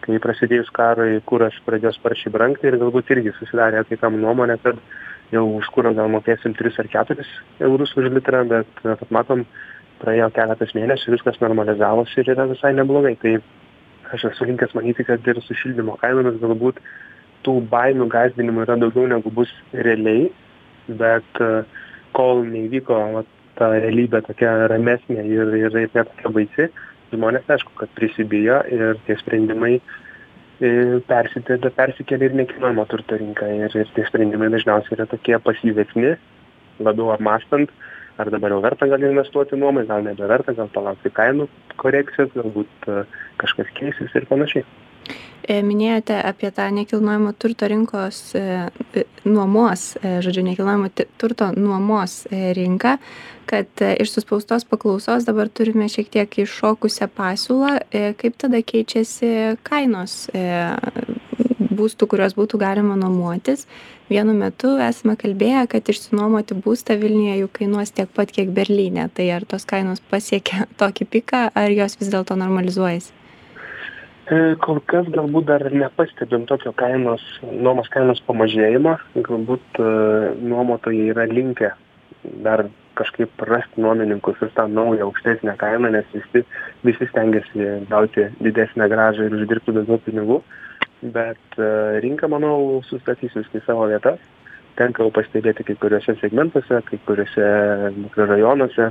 kai 0.04 0.18
prasidėjus 0.20 0.68
karui 0.76 1.23
kuras 1.25 1.56
pradėjo 1.64 1.94
sparčiai 1.96 2.32
brangti 2.32 2.68
ir 2.68 2.76
galbūt 2.82 3.14
irgi 3.14 3.32
susidarė 3.38 3.87
kai 3.88 3.96
kam 4.02 4.18
nuomonė 4.20 4.58
kad 4.62 4.80
jau 5.32 5.44
už 5.56 5.70
kurą 5.73 5.94
gal 5.96 6.11
mokėsim 6.12 6.52
tris 6.58 6.76
ar 6.78 6.90
keturis 6.92 7.30
eurus 7.61 7.94
už 7.96 8.11
litrą 8.12 8.44
bet 8.50 8.82
kaip 8.84 9.11
matom 9.14 9.46
praėjo 10.02 10.30
keletas 10.37 10.75
mėnesių 10.76 11.14
viskas 11.14 11.40
normalizavosi 11.40 12.20
ir 12.20 12.32
yra 12.34 12.49
visai 12.50 12.75
neblogai. 12.76 13.14
Tai 13.23 13.38
aš 14.14 14.28
esu 14.30 14.49
linkęs 14.49 14.75
manyti 14.76 15.06
kad 15.08 15.26
ir 15.26 15.40
su 15.42 15.56
šildymo 15.56 15.96
kainomis 16.02 16.40
galbūt 16.42 16.80
tų 17.46 17.58
baimių 17.73 18.08
gąsdinimų 18.12 18.66
yra 18.66 18.76
daugiau 18.80 19.08
negu 19.11 19.32
bus 19.32 19.52
realiai 19.73 20.28
bet 21.00 21.40
kol 22.16 22.44
neįvyko 22.44 22.99
ta 23.58 23.70
realybė 23.75 24.23
tokia 24.26 24.54
ramesnė 24.73 25.25
ir 25.25 25.54
ir 25.61 25.78
ir 25.84 25.90
ne 25.94 26.04
tokia 26.11 26.32
baisi. 26.38 26.68
Žmonės 27.14 27.50
aišku 27.56 27.75
kad 27.78 27.92
prisibijo 27.94 28.61
ir 28.75 28.99
tie 29.06 29.16
sprendimai 29.20 29.78
persikelia 31.08 31.70
persikelia 31.76 32.30
ir 32.30 32.37
nekilnojamo 32.40 32.84
turto 32.90 33.18
rinką 33.18 33.49
ir 33.58 33.75
ir 33.75 33.90
tie 33.96 34.06
sprendimai 34.06 34.50
dažniausiai 34.54 34.96
yra 34.99 35.06
tokie 35.11 35.38
pasyvesni 35.38 36.14
labiau 36.78 37.11
apmąstant 37.14 37.70
ar 38.18 38.30
dabar 38.30 38.54
jau 38.54 38.61
verta 38.62 38.87
gal 38.87 39.02
investuoti 39.02 39.58
nuomai 39.58 39.87
gal 39.87 40.06
nebeverta 40.06 40.54
gal 40.54 40.70
palaukti 40.75 41.11
kainų 41.11 41.49
korekcijos 41.82 42.30
galbūt 42.37 42.88
kažkas 43.42 43.73
keisis 43.80 44.14
ir 44.14 44.26
panašiai 44.30 44.64
minėjote 45.48 46.16
apie 46.24 46.50
tą 46.54 46.70
nekilnojamo 46.74 47.32
turto 47.38 47.68
rinkos 47.70 48.20
nuomos 49.24 49.86
žodžiu 50.02 50.44
nekilnojamo 50.46 50.90
turto 51.20 51.50
nuomos 51.56 52.24
rinką 52.30 52.96
kad 53.50 53.84
iš 54.00 54.14
suspaustos 54.14 54.64
paklausos 54.64 55.26
dabar 55.28 55.50
turime 55.52 55.88
šiek 55.92 56.08
tiek 56.16 56.38
iššokusią 56.44 57.10
pasiūlą 57.16 57.74
kaip 58.20 58.40
tada 58.40 58.62
keičiasi 58.64 59.34
kainos 59.66 60.24
būstų 61.74 62.08
kuriuos 62.10 62.36
būtų 62.38 62.60
galima 62.60 62.96
nuomotis. 62.98 63.66
Vienu 64.10 64.34
metu 64.36 64.74
esame 64.84 65.16
kalbėję 65.20 65.66
kad 65.72 65.90
išsinuomoti 65.90 66.56
būstą 66.64 66.96
vilniuje 67.00 67.40
jau 67.42 67.50
kainuos 67.58 67.94
tiek 67.96 68.10
pat 68.14 68.32
kiek 68.34 68.52
berlyne. 68.54 69.08
Tai 69.14 69.28
ar 69.38 69.48
tos 69.48 69.66
kainos 69.68 70.02
pasiekė 70.12 70.68
tokį 70.80 71.10
piką 71.16 71.44
ar 71.54 71.74
jos 71.74 71.98
vis 72.00 72.12
dėlto 72.14 72.38
normalizuojasi 72.40 73.24
kol 74.64 74.81
kas 74.88 75.09
galbūt 75.12 75.49
dar 75.50 75.64
nepastebim 75.73 76.47
tokio 76.49 76.73
kainos 76.76 77.23
nuomos 77.45 77.90
kainos 77.93 78.23
pamažėjimo. 78.25 78.97
Galbūt 79.26 79.81
nuomotojai 80.40 81.11
yra 81.12 81.26
linkę 81.28 81.75
dar 82.45 82.64
kažkaip 82.97 83.43
rasti 83.49 83.83
nuomininkus 83.83 84.40
ir 84.40 84.52
tą 84.57 84.69
naują 84.69 85.09
aukštesnę 85.09 85.57
kainą 85.61 85.90
nes 85.90 86.07
visi 86.14 86.45
visi 86.85 87.09
stengiasi 87.11 87.66
gauti 87.90 88.28
didesnę 88.40 88.88
grąžą 88.88 89.26
ir 89.26 89.35
uždirbti 89.40 89.75
daugiau 89.76 89.99
pinigų. 90.07 90.38
Bet 91.02 91.59
rinka 92.00 92.28
manau 92.28 92.81
sustatys 92.88 93.35
viską 93.37 93.61
į 93.61 93.64
savo 93.66 93.88
vietas. 93.90 94.23
Tenka 94.78 95.04
jau 95.04 95.12
pastebėti 95.14 95.66
kai 95.69 95.76
kuriuose 95.83 96.16
segmentuose 96.21 96.81
kai 96.88 97.00
kuriuose 97.07 97.50
mikrorajonuose. 97.99 98.88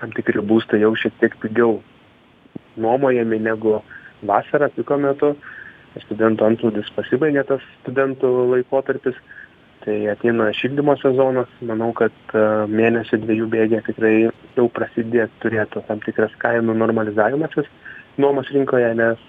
Tam 0.00 0.16
tikri 0.16 0.40
būstai 0.40 0.80
jau 0.80 0.94
šiek 0.96 1.12
tiek 1.20 1.36
pigiau 1.42 1.82
nuomojami 2.76 3.38
negu 3.40 3.82
vasarą 4.22 4.68
piko 4.76 4.98
metu 5.00 5.34
studentų 6.04 6.46
antplūdis 6.50 6.92
pasibaigė 6.96 7.44
tas 7.48 7.64
studentų 7.82 8.30
laikotarpis 8.52 9.16
tai 9.84 9.96
ateina 10.10 10.48
šildymo 10.56 10.96
sezonas 11.00 11.50
manau 11.64 11.92
kad 11.96 12.34
mėnesio 12.68 13.20
dviejų 13.22 13.48
bėgyje 13.52 13.82
tikrai 13.86 14.12
jau 14.26 14.66
prasidės 14.74 15.32
turėtų 15.44 15.84
tam 15.88 16.02
tikras 16.04 16.34
kainų 16.42 16.74
normalizavimasis 16.82 17.68
nuomos 18.18 18.50
rinkoje 18.52 18.92
nes 18.98 19.26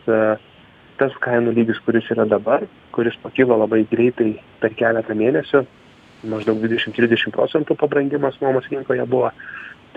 tas 0.98 1.17
kainų 1.24 1.53
lygis 1.60 1.79
kuris 1.86 2.08
yra 2.13 2.25
dabar 2.25 2.65
kuris 2.96 3.17
pakilo 3.24 3.60
labai 3.62 3.84
greitai 3.91 4.34
per 4.62 4.74
keletą 4.79 5.15
mėnesių 5.17 5.63
maždaug 6.32 6.60
dvidešim 6.63 6.96
trisdešim 6.98 7.36
procentų 7.36 7.77
pabrangimas 7.77 8.39
nuomos 8.41 8.67
rinkoje 8.72 9.06
buvo 9.06 9.29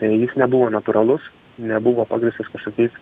tai 0.01 0.13
jis 0.13 0.37
nebuvo 0.37 0.69
natūralus 0.75 1.25
nebuvo 1.59 2.05
pagrįstas 2.09 2.53
kažkokiais 2.53 2.93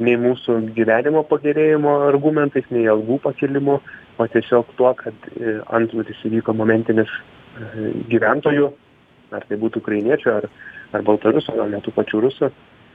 nei 0.00 0.16
mūsų 0.20 0.58
gyvenimo 0.76 1.24
pagerėjimo 1.28 1.96
argumentais 2.08 2.68
nei 2.70 2.86
algų 2.90 3.18
pakėlimu 3.26 3.78
o 4.18 4.26
tiesiog 4.32 4.72
tuo 4.78 4.92
kad 4.98 5.28
antplūdis 5.68 6.24
įvyko 6.28 6.54
momentinis 6.56 7.10
gyventojų 8.12 8.70
ar 9.32 9.46
tai 9.48 9.58
būtų 9.60 9.82
ukrainiečių 9.82 10.30
ar 10.36 10.48
ar 10.92 11.04
baltarusių 11.06 11.56
gal 11.56 11.70
net 11.72 11.84
tų 11.86 11.94
pačių 11.96 12.20
rusų 12.20 12.50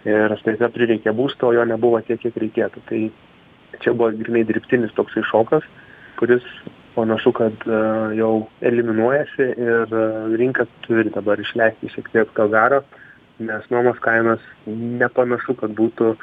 ir 0.07 0.33
staiga 0.41 0.69
prireikė 0.73 1.13
būsto 1.17 1.49
o 1.49 1.55
jo 1.55 1.63
nebuvo 1.65 1.97
tiek 2.05 2.19
kiek 2.21 2.35
reikėtų. 2.37 2.83
Tai 2.89 2.99
čia 3.81 3.93
buvo 3.93 4.11
grynai 4.19 4.43
dirbtinis 4.45 4.93
toksai 4.97 5.23
šokas 5.25 5.65
kuris 6.17 6.45
panašu 6.95 7.33
kad 7.37 7.65
jau 8.17 8.47
eliminuojasi 8.65 9.49
ir 9.65 9.97
rinka 10.39 10.65
turi 10.85 11.11
dabar 11.13 11.41
išleisti 11.41 11.91
šiek 11.93 12.09
tiek 12.13 12.31
to 12.37 12.47
garo 12.53 12.81
nes 13.39 13.67
nuomos 13.69 13.99
kainos 14.01 14.41
nepanašu 14.65 15.57
kad 15.59 15.75
būtų 15.77 16.15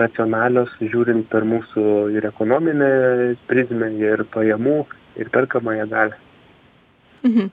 racionalios 0.00 0.70
žiūrint 0.80 1.26
per 1.32 1.46
mūsų 1.48 1.86
ir 2.14 2.28
ekonominę 2.28 2.90
prizmę 3.48 3.90
ir 3.98 4.24
pajamų 4.34 4.78
ir 5.20 5.30
perkamąją 5.34 5.90
galią 5.90 6.22
mhm. 7.24 7.52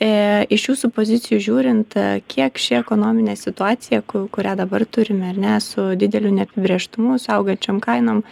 Iš 0.00 0.62
jūsų 0.70 0.88
pozicijų 0.96 1.40
žiūrint 1.44 1.94
kiek 2.30 2.60
ši 2.62 2.78
ekonominė 2.78 3.34
situacija 3.36 4.00
kurią 4.06 4.54
dabar 4.56 4.86
turime 4.86 5.28
ar 5.28 5.40
ne 5.42 5.58
su 5.60 5.90
dideliu 5.98 6.30
neapibrėžtumu 6.32 7.18
su 7.20 7.32
augančiom 7.34 7.82
kainom 7.84 8.22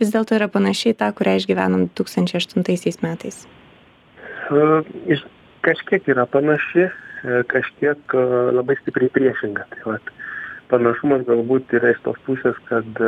vis 0.00 0.14
dėlto 0.14 0.38
yra 0.38 0.48
panaši 0.48 0.94
į 0.94 0.98
tą 1.02 1.10
kurią 1.18 1.34
išgyvenom 1.42 1.88
du 1.88 1.92
tūkstančiai 2.00 2.40
aštuntaisiais 2.40 3.02
metais? 3.04 3.42
Kažkiek 5.66 6.08
yra 6.14 6.24
panaši 6.30 6.88
kažkiek 7.50 8.16
labai 8.56 8.78
stipriai 8.80 9.12
priešinga. 9.12 9.66
Tai 9.74 9.82
vat 9.92 10.12
panašumas 10.70 11.26
galbūt 11.28 11.74
yra 11.78 11.94
iš 11.94 12.02
tos 12.06 12.20
pusės 12.26 12.58
kad 12.70 13.02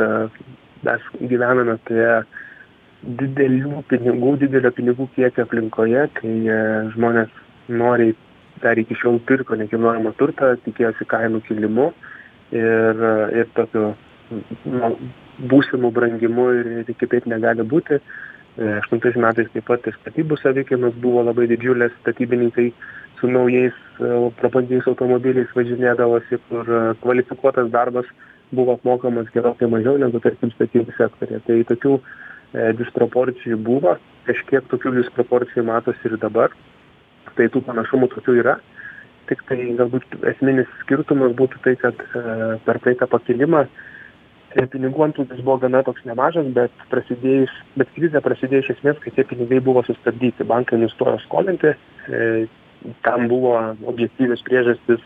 mes 0.83 1.07
gyvename 1.21 1.77
toje 1.89 2.21
didelių 3.03 3.83
pinigų 3.91 4.35
didelio 4.43 4.71
pinigų 4.75 5.09
kiekio 5.15 5.47
aplinkoje 5.47 6.05
kai 6.19 6.35
žmonės 6.95 7.31
noriai 7.67 8.15
dar 8.63 8.79
iki 8.79 8.95
šiol 8.99 9.19
pirko 9.27 9.57
nekilnojamą 9.59 10.13
turtą 10.19 10.53
tikėjosi 10.63 11.07
kainų 11.11 11.41
kilimu 11.47 11.91
ir 12.55 13.03
ir 13.41 13.49
tokiu 13.57 13.93
nu 14.69 14.93
būsimu 15.51 15.91
brangimu 15.93 16.49
ir 16.59 16.95
kitaip 16.99 17.25
negali 17.29 17.65
būti. 17.65 17.99
Aštuntais 18.53 19.15
metais 19.17 19.49
taip 19.53 19.65
pat 19.65 19.87
ir 19.89 19.95
statybų 19.97 20.37
savikainos 20.37 20.93
buvo 21.01 21.23
labai 21.25 21.47
didelės 21.49 21.93
statybininkai 22.03 22.67
su 23.23 23.29
naujais 23.31 23.75
prabangiais 24.41 24.83
automobiliais 24.91 25.51
važinėdavosi 25.55 26.41
kur 26.49 26.67
kvalifikuotas 26.99 27.69
darbas 27.71 28.09
buvo 28.51 28.75
apmokamas 28.75 29.29
gerokai 29.31 29.69
mažiau 29.71 29.95
negu 30.01 30.19
tarkim 30.19 30.51
statybų 30.51 30.91
sektoriuje. 30.97 31.39
Tai 31.47 31.57
tokių 31.71 31.93
disproporcijų 32.81 33.57
buvo, 33.63 33.95
kažkiek 34.27 34.67
tokių 34.73 34.97
disproporcijų 34.99 35.63
matosi 35.69 36.09
ir 36.09 36.17
dabar, 36.19 36.51
tai 37.37 37.47
tų 37.53 37.63
panašumų 37.69 38.11
tokių 38.11 38.35
yra. 38.43 38.57
Tik 39.31 39.45
tai 39.47 39.57
galbūt 39.79 40.19
esminis 40.33 40.67
skirtumas 40.81 41.31
būtų 41.39 41.63
tai, 41.63 41.77
kad 41.79 42.03
per 42.67 42.81
praeitą 42.83 43.07
pakilimą 43.07 43.63
pinigų 44.69 45.07
antplūdis 45.07 45.39
buvo 45.41 45.63
gana 45.63 45.79
toks 45.87 46.03
nemažas, 46.05 46.45
bet 46.53 46.83
prasidėjus, 46.91 47.53
bet 47.79 47.89
krizė 47.95 48.21
prasidėjo 48.21 48.65
iš 48.65 48.75
esmės, 48.75 48.99
kai 49.01 49.15
tie 49.15 49.23
pinigai 49.25 49.63
buvo 49.65 49.81
sustabdyti, 49.87 50.45
bankai 50.45 50.77
nustojo 50.77 51.15
skolinti, 51.23 51.71
tam 53.05 53.27
buvo 53.31 53.55
objektyvios 53.89 54.43
priežastis 54.47 55.03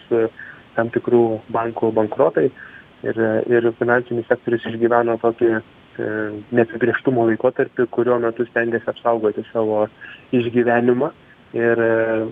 tam 0.77 0.91
tikrų 0.93 1.24
bankų 1.53 1.91
bankrotai 1.98 2.48
ir, 3.05 3.22
ir 3.50 3.69
finansinis 3.79 4.27
sektorius 4.29 4.65
išgyveno 4.69 5.17
tokį 5.22 5.50
e, 5.53 5.62
neapibrieštumo 6.57 7.27
laikotarpį, 7.31 7.88
kurio 7.93 8.17
metu 8.22 8.46
stengiasi 8.50 8.89
apsaugoti 8.91 9.46
savo 9.51 9.86
išgyvenimą 10.38 11.12
ir 11.57 11.81
e, 11.84 11.91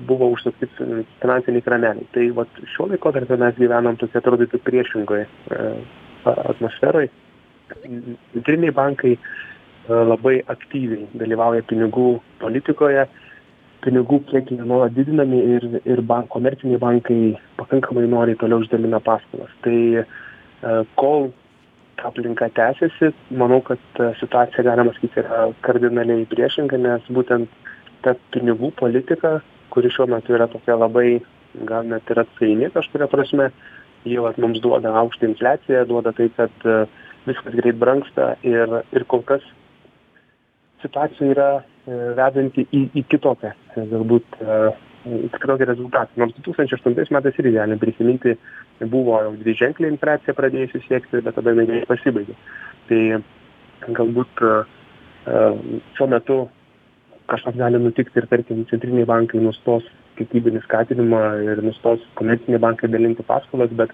buvo 0.09 0.31
užsukti 0.35 0.69
finansiniai 0.77 1.65
kraneliai. 1.65 2.09
Tai 2.15 2.27
vat, 2.41 2.61
šiuo 2.75 2.89
laikotarpiu 2.93 3.39
mes 3.41 3.57
gyvenam 3.61 3.97
tokia 4.01 4.21
atrodytų 4.21 4.61
priešingoje 4.65 5.25
e, 5.25 5.67
atmosferoje. 6.35 7.11
Centriniai 7.85 8.73
bankai 8.73 9.15
labai 9.85 10.39
aktyviai 10.49 11.05
dalyvauja 11.17 11.61
pinigų 11.69 12.15
politikoje, 12.41 13.03
pinigų 13.85 14.19
kiekiai 14.29 14.65
nuolat 14.65 14.95
didinami 14.95 15.39
ir, 15.55 15.65
ir 15.85 16.01
bank, 16.09 16.29
komerciniai 16.33 16.81
bankai 16.81 17.19
pakankamai 17.59 18.05
noriai 18.09 18.39
toliau 18.41 18.63
išdalina 18.63 19.01
paskolas. 19.05 19.51
Tai 19.65 19.77
e, 20.01 20.05
kol 20.99 21.29
ta 21.99 22.09
aplinka 22.09 22.49
tęsiasi, 22.57 23.11
manau, 23.39 23.61
kad 23.65 24.01
situacija, 24.19 24.65
galima 24.67 24.93
sakyti, 24.95 25.21
yra 25.23 25.45
kardinaliai 25.65 26.27
priešinga, 26.31 26.79
nes 26.81 27.05
būtent 27.17 27.51
ta 28.05 28.15
pinigų 28.35 28.73
politika, 28.79 29.37
kuri 29.73 29.91
šiuo 29.93 30.09
metu 30.11 30.35
yra 30.35 30.49
tokia 30.51 30.77
labai, 30.79 31.21
gal 31.69 31.87
net 31.87 32.09
ir 32.11 32.19
atsaini 32.25 32.71
kažkuria 32.73 33.07
prasme, 33.11 33.49
jau 34.05 34.27
mums 34.41 34.59
duoda 34.61 34.91
aukštą 35.01 35.31
infliaciją, 35.31 35.85
duoda 35.89 36.13
tai, 36.15 36.27
kad 36.35 36.67
e, 36.67 36.81
viskas 37.25 37.55
greit 37.57 37.79
brangsta 37.81 38.33
ir, 38.45 38.81
ir 38.93 39.07
kol 39.09 39.23
kas 39.25 39.45
situacija 40.83 41.31
yra 41.33 41.49
e, 41.61 41.74
vedanti 41.87 42.65
į, 42.73 42.81
į 42.97 43.05
kitokią, 43.11 43.53
e, 43.75 43.87
galbūt 43.93 44.37
kitokį 45.05 45.67
rezultatą. 45.69 46.09
Nors 46.17 46.33
2008 46.39 47.13
metais 47.13 47.35
irgi 47.37 47.53
galim 47.53 47.81
prisiminti, 47.81 48.33
buvo 48.89 49.19
jau 49.21 49.33
dviženklė 49.37 49.91
infliacija 49.91 50.33
pradėjusi 50.37 50.81
siekti, 50.87 51.21
bet 51.21 51.37
tada 51.37 51.53
jinai 51.53 51.83
pasibaigė. 51.89 52.33
Tai 52.89 53.01
galbūt 53.99 54.41
šiuo 55.93 56.07
metu 56.09 56.39
kažkas 57.29 57.57
gali 57.57 57.81
nutikti 57.81 58.21
ir 58.21 58.27
tarkim 58.31 58.65
centriniai 58.71 59.05
bankai 59.09 59.41
nustos 59.41 59.85
kiekybinį 60.17 60.63
skatinimą 60.65 61.21
ir 61.51 61.61
nustos 61.65 62.01
komerciniai 62.17 62.61
bankai 62.61 62.89
dalinti 62.89 63.25
paskolas, 63.25 63.69
bet 63.77 63.93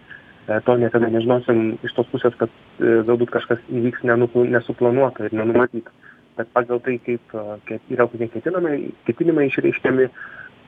to 0.65 0.75
niekada 0.79 1.11
nežinosim 1.11 1.75
iš 1.83 1.95
tos 1.97 2.07
pusės, 2.11 2.35
kad 2.39 2.51
galbūt 2.79 3.35
kažkas 3.35 3.59
įvyks 3.67 4.07
nesuplanuota 4.07 5.27
ir 5.27 5.35
nenumatyta 5.35 5.91
bet 6.37 6.51
pagal 6.53 6.81
tai 6.85 6.97
kaip 7.05 7.35
kaip 7.69 7.91
yra 7.95 8.07
kokie 8.07 8.29
ketinamai 8.35 8.77
ketinimai 9.07 9.47
išreiškiami 9.49 10.07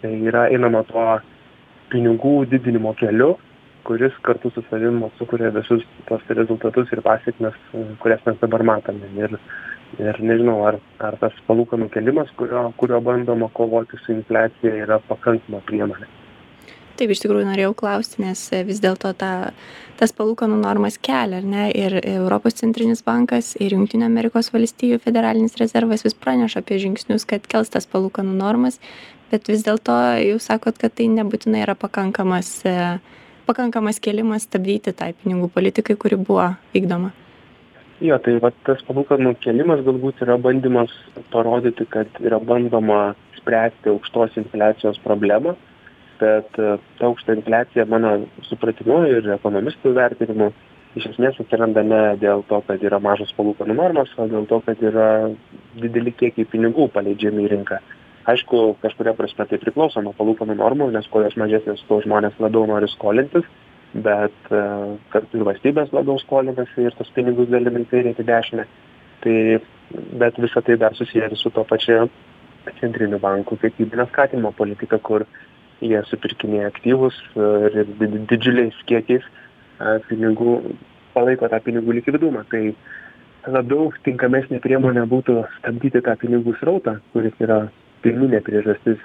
tai 0.01 0.13
yra 0.29 0.47
einama 0.51 0.83
tuo 0.89 1.07
pinigų 1.93 2.35
didinimo 2.51 2.93
keliu 2.99 3.35
kuris 3.83 4.15
kartu 4.23 4.51
su 4.55 4.63
savim 4.69 5.03
sukuria 5.17 5.51
visus 5.51 5.83
tuos 6.07 6.23
rezultatus 6.29 6.91
ir 6.93 7.01
pasekmes 7.03 7.55
kurias 7.99 8.25
mes 8.25 8.39
dabar 8.41 8.63
matome. 8.63 9.11
Ir 9.19 9.37
ir 9.99 10.19
nežinau 10.31 10.63
ar 10.67 10.79
ar 10.99 11.17
tas 11.21 11.35
palūkanų 11.47 11.89
kėlimas 11.93 12.31
kurio 12.39 12.65
kuriuo 12.77 13.01
bandoma 13.01 13.49
kovoti 13.59 13.99
su 14.05 14.15
infliacija 14.15 14.75
yra 14.85 14.99
pakankama 15.09 15.61
priemonė 15.69 16.22
taip 16.99 17.13
iš 17.13 17.23
tikrųjų 17.23 17.47
norėjau 17.49 17.73
klausti 17.77 18.21
nes 18.23 18.41
vis 18.67 18.81
dėlto 18.83 19.13
tą 19.17 19.31
tas 19.99 20.13
palūkanų 20.17 20.59
normas 20.61 20.97
kelia 21.01 21.39
ar 21.39 21.47
ne 21.47 21.65
ir 21.71 21.95
europos 22.01 22.57
centrinis 22.59 23.03
bankas 23.05 23.53
ir 23.61 23.75
jungtinių 23.75 24.07
amerikos 24.09 24.51
valstijų 24.53 24.99
federalinis 25.03 25.57
rezervas 25.61 26.05
vis 26.05 26.17
praneša 26.17 26.63
apie 26.63 26.79
žingsnius 26.81 27.25
kad 27.29 27.45
kels 27.49 27.73
tas 27.73 27.89
palūkanų 27.89 28.35
normas 28.37 28.79
bet 29.31 29.49
vis 29.49 29.65
dėlto 29.65 29.95
jūs 30.21 30.49
sakot 30.51 30.77
kad 30.81 30.93
tai 30.97 31.09
nebūtinai 31.13 31.63
yra 31.65 31.77
pakankamas 31.79 32.55
pakankamas 33.47 33.99
kėlimas 34.03 34.47
stabdyti 34.47 34.93
tai 34.95 35.13
pinigų 35.17 35.49
politikai 35.53 35.97
kuri 35.99 36.19
buvo 36.19 36.53
vykdoma. 36.75 37.11
Jo 38.03 38.17
tai 38.19 38.37
vat 38.43 38.55
tas 38.67 38.81
palūkanų 38.87 39.35
kėlimas 39.43 39.83
galbūt 39.85 40.23
yra 40.25 40.37
bandymas 40.41 40.91
parodyti 41.31 41.85
kad 41.89 42.09
yra 42.23 42.39
bandoma 42.43 43.13
spręsti 43.37 43.91
aukštos 43.93 44.39
infliacijos 44.41 44.99
problemą 45.03 45.55
bet 46.23 46.59
e, 46.59 46.75
ta 46.99 47.09
aukšta 47.09 47.37
infliacija 47.37 47.85
mano 47.89 48.13
supratimu 48.49 49.03
ir 49.11 49.33
ekonomistų 49.37 49.93
vertinimu 49.97 50.51
iš 50.99 51.09
esmės 51.13 51.39
atsiranda 51.41 51.83
ne 51.85 52.01
dėl 52.21 52.45
to 52.49 52.61
kad 52.67 52.83
yra 52.85 52.99
mažos 53.03 53.33
palūkanų 53.37 53.75
normos 53.79 54.13
o 54.17 54.29
dėl 54.29 54.47
to 54.49 54.61
kad 54.67 54.81
yra 54.91 55.09
dideli 55.81 56.13
kiekiai 56.15 56.49
pinigų 56.49 56.87
paleidžiami 56.93 57.45
į 57.47 57.51
rinką. 57.55 57.81
Aišku 58.29 58.59
kažkuria 58.83 59.15
prasme 59.17 59.45
tai 59.49 59.59
priklauso 59.59 60.01
nuo 60.01 60.13
palūkanų 60.15 60.55
normų 60.61 60.91
nes 60.95 61.09
kuo 61.11 61.25
jos 61.25 61.35
mažesnės 61.39 61.83
tuo 61.89 61.99
žmonės 62.05 62.39
labiau 62.39 62.67
nori 62.69 62.87
skolintis 62.93 63.47
bet 63.93 64.51
e, 64.51 64.61
kartu 65.13 65.37
ir 65.37 65.47
valstybės 65.47 65.93
labiau 65.93 66.17
skolinasi 66.21 66.87
ir 66.87 66.95
tuos 66.97 67.11
pinigus 67.15 67.49
dalina 67.51 67.83
į 67.83 67.89
kairę 67.91 68.13
į 68.13 68.27
dešinę. 68.29 68.67
Tai 69.23 69.35
bet 70.19 70.39
visa 70.41 70.61
tai 70.61 70.77
dar 70.81 70.95
susiję 70.97 71.29
ir 71.29 71.37
su 71.37 71.51
tuo 71.53 71.63
pačiu 71.67 72.07
centrinių 72.79 73.19
bankų 73.21 73.59
kiekybinio 73.61 74.07
skatinimo 74.11 74.53
politika 74.55 74.97
kur 74.99 75.25
jie 75.83 76.01
supirkinėja 76.09 76.71
aktyvus 76.71 77.15
ir 77.35 77.87
didžiuliais 78.31 78.77
kiekiais 78.89 79.25
pinigų, 80.09 80.57
palaiko 81.15 81.49
tą 81.51 81.59
pinigų 81.65 81.97
likvidumą. 81.99 82.43
Tai 82.51 82.63
labiau 83.51 83.91
tinkamesnė 84.05 84.61
priemonė 84.63 85.05
būtų 85.11 85.41
stabdyti 85.59 86.03
tą 86.05 86.15
pinigų 86.21 86.55
srautą, 86.59 86.97
kuris 87.13 87.35
yra 87.43 87.65
pirminė 88.03 88.41
priežastis 88.45 89.01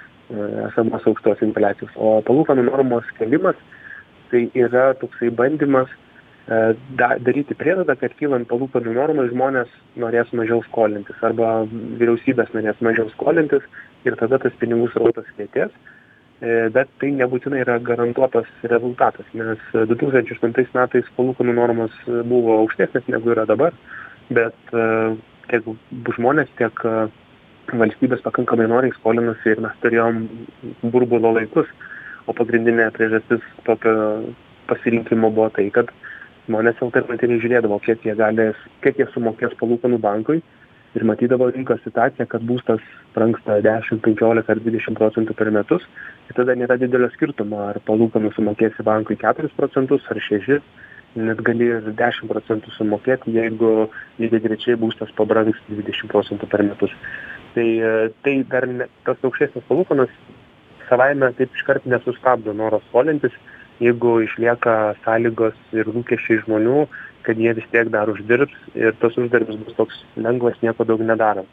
esamos 0.69 1.07
aukštos 1.09 1.41
infliacijos. 1.45 1.91
O 1.97 2.19
palūkanų 2.25 2.67
normos 2.69 3.07
kelimas 3.17 3.57
tai 4.29 4.45
yra 4.53 4.93
toksai 5.01 5.31
bandymas 5.33 5.89
da, 6.47 7.15
daryti 7.21 7.57
prielaidą, 7.57 7.95
kad 7.99 8.13
kylant 8.17 8.47
palūkanų 8.49 8.93
normai 8.95 9.27
žmonės 9.29 9.69
norės 10.01 10.31
mažiau 10.37 10.63
skolintis 10.69 11.17
arba 11.25 11.63
vyriausybės 11.69 12.53
norės 12.55 12.81
mažiau 12.85 13.09
skolintis 13.13 13.65
ir 14.05 14.17
tada 14.21 14.39
tas 14.41 14.55
pinigų 14.61 14.89
srautas 14.93 15.29
lėtės 15.37 15.73
E, 15.73 15.98
bet 16.39 16.91
tai 17.01 17.09
nebūtinai 17.19 17.63
yra 17.65 17.77
garantuotas 17.83 18.47
rezultatas, 18.71 19.27
nes 19.35 19.59
2008 19.75 20.53
metais 20.75 21.09
palūkanų 21.17 21.55
normos 21.57 21.95
buvo 22.29 22.61
aukštesnės 22.61 23.09
negu 23.11 23.33
yra 23.33 23.43
dabar, 23.49 23.75
bet 24.31 24.73
e, 24.73 24.85
tiek 25.51 25.67
žmonės, 26.15 26.51
tiek 26.59 26.83
e, 26.87 26.93
valstybės 27.75 28.23
pakankamai 28.25 28.69
noriai 28.71 28.95
skolinasi 28.95 29.53
ir 29.53 29.63
mes 29.65 29.75
turėjom 29.83 30.23
burbulo 30.93 31.33
laikus, 31.35 31.67
o 32.29 32.35
pagrindinė 32.37 32.87
priežastis 32.95 33.43
tokio 33.67 33.95
pasirinkimo 34.69 35.33
buvo 35.33 35.49
tai, 35.57 35.67
kad 35.75 35.91
žmonės 36.47 36.79
alternatyviai 36.85 37.41
žiūrėdavo, 37.43 37.81
kiek 37.83 38.05
jie, 38.05 38.15
gali, 38.17 38.51
kiek 38.85 39.01
jie 39.01 39.09
sumokės 39.13 39.57
palūkanų 39.59 39.99
bankui 40.01 40.39
ir 40.97 41.05
matydavo 41.05 41.49
rinkos 41.53 41.81
situaciją 41.85 42.27
kad 42.29 42.45
būstas 42.49 42.83
brangsta 43.15 43.59
dešim 43.65 44.01
penkiolika 44.05 44.53
ar 44.53 44.61
dvidešim 44.63 44.97
procentų 44.97 45.35
per 45.37 45.51
metus 45.53 45.85
ir 46.29 46.37
tada 46.37 46.55
nėra 46.57 46.79
didelio 46.81 47.09
skirtumo 47.13 47.61
ar 47.69 47.81
palūkanų 47.89 48.33
sumokėsi 48.35 48.85
bankui 48.85 49.19
keturis 49.21 49.53
procentus 49.57 50.07
ar 50.09 50.21
šešis 50.29 50.65
net 51.19 51.41
gali 51.45 51.69
ir 51.73 51.91
dešim 51.97 52.29
procentų 52.29 52.73
sumokėti 52.75 53.33
jeigu 53.37 53.89
lygiagrečiai 54.21 54.77
būstas 54.81 55.13
pabrangs 55.17 55.57
dvidešim 55.69 56.09
procentų 56.11 56.49
per 56.49 56.63
metus. 56.65 56.93
Tai 57.55 57.69
tai 58.25 58.35
dar 58.49 58.67
ne 58.69 58.85
tos 59.07 59.23
aukštesnės 59.25 59.65
palūkanos 59.69 60.11
savaime 60.89 61.31
taip 61.37 61.55
iškart 61.57 61.85
nesustabdo 61.89 62.53
noro 62.53 62.81
skolintis 62.89 63.33
jeigu 63.81 64.19
išlieka 64.25 64.75
sąlygos 65.05 65.57
ir 65.73 65.89
lūkesčiai 65.89 66.43
žmonių 66.43 66.83
kad 67.23 67.39
jie 67.39 67.53
vis 67.57 67.67
tiek 67.73 67.89
dar 67.93 68.09
uždirbs 68.11 68.75
ir 68.75 68.95
tas 69.01 69.17
uždarbis 69.19 69.59
bus 69.63 69.77
toks 69.77 70.03
lengvas 70.17 70.59
nieko 70.63 70.85
daug 70.87 71.01
nedarant. 71.03 71.47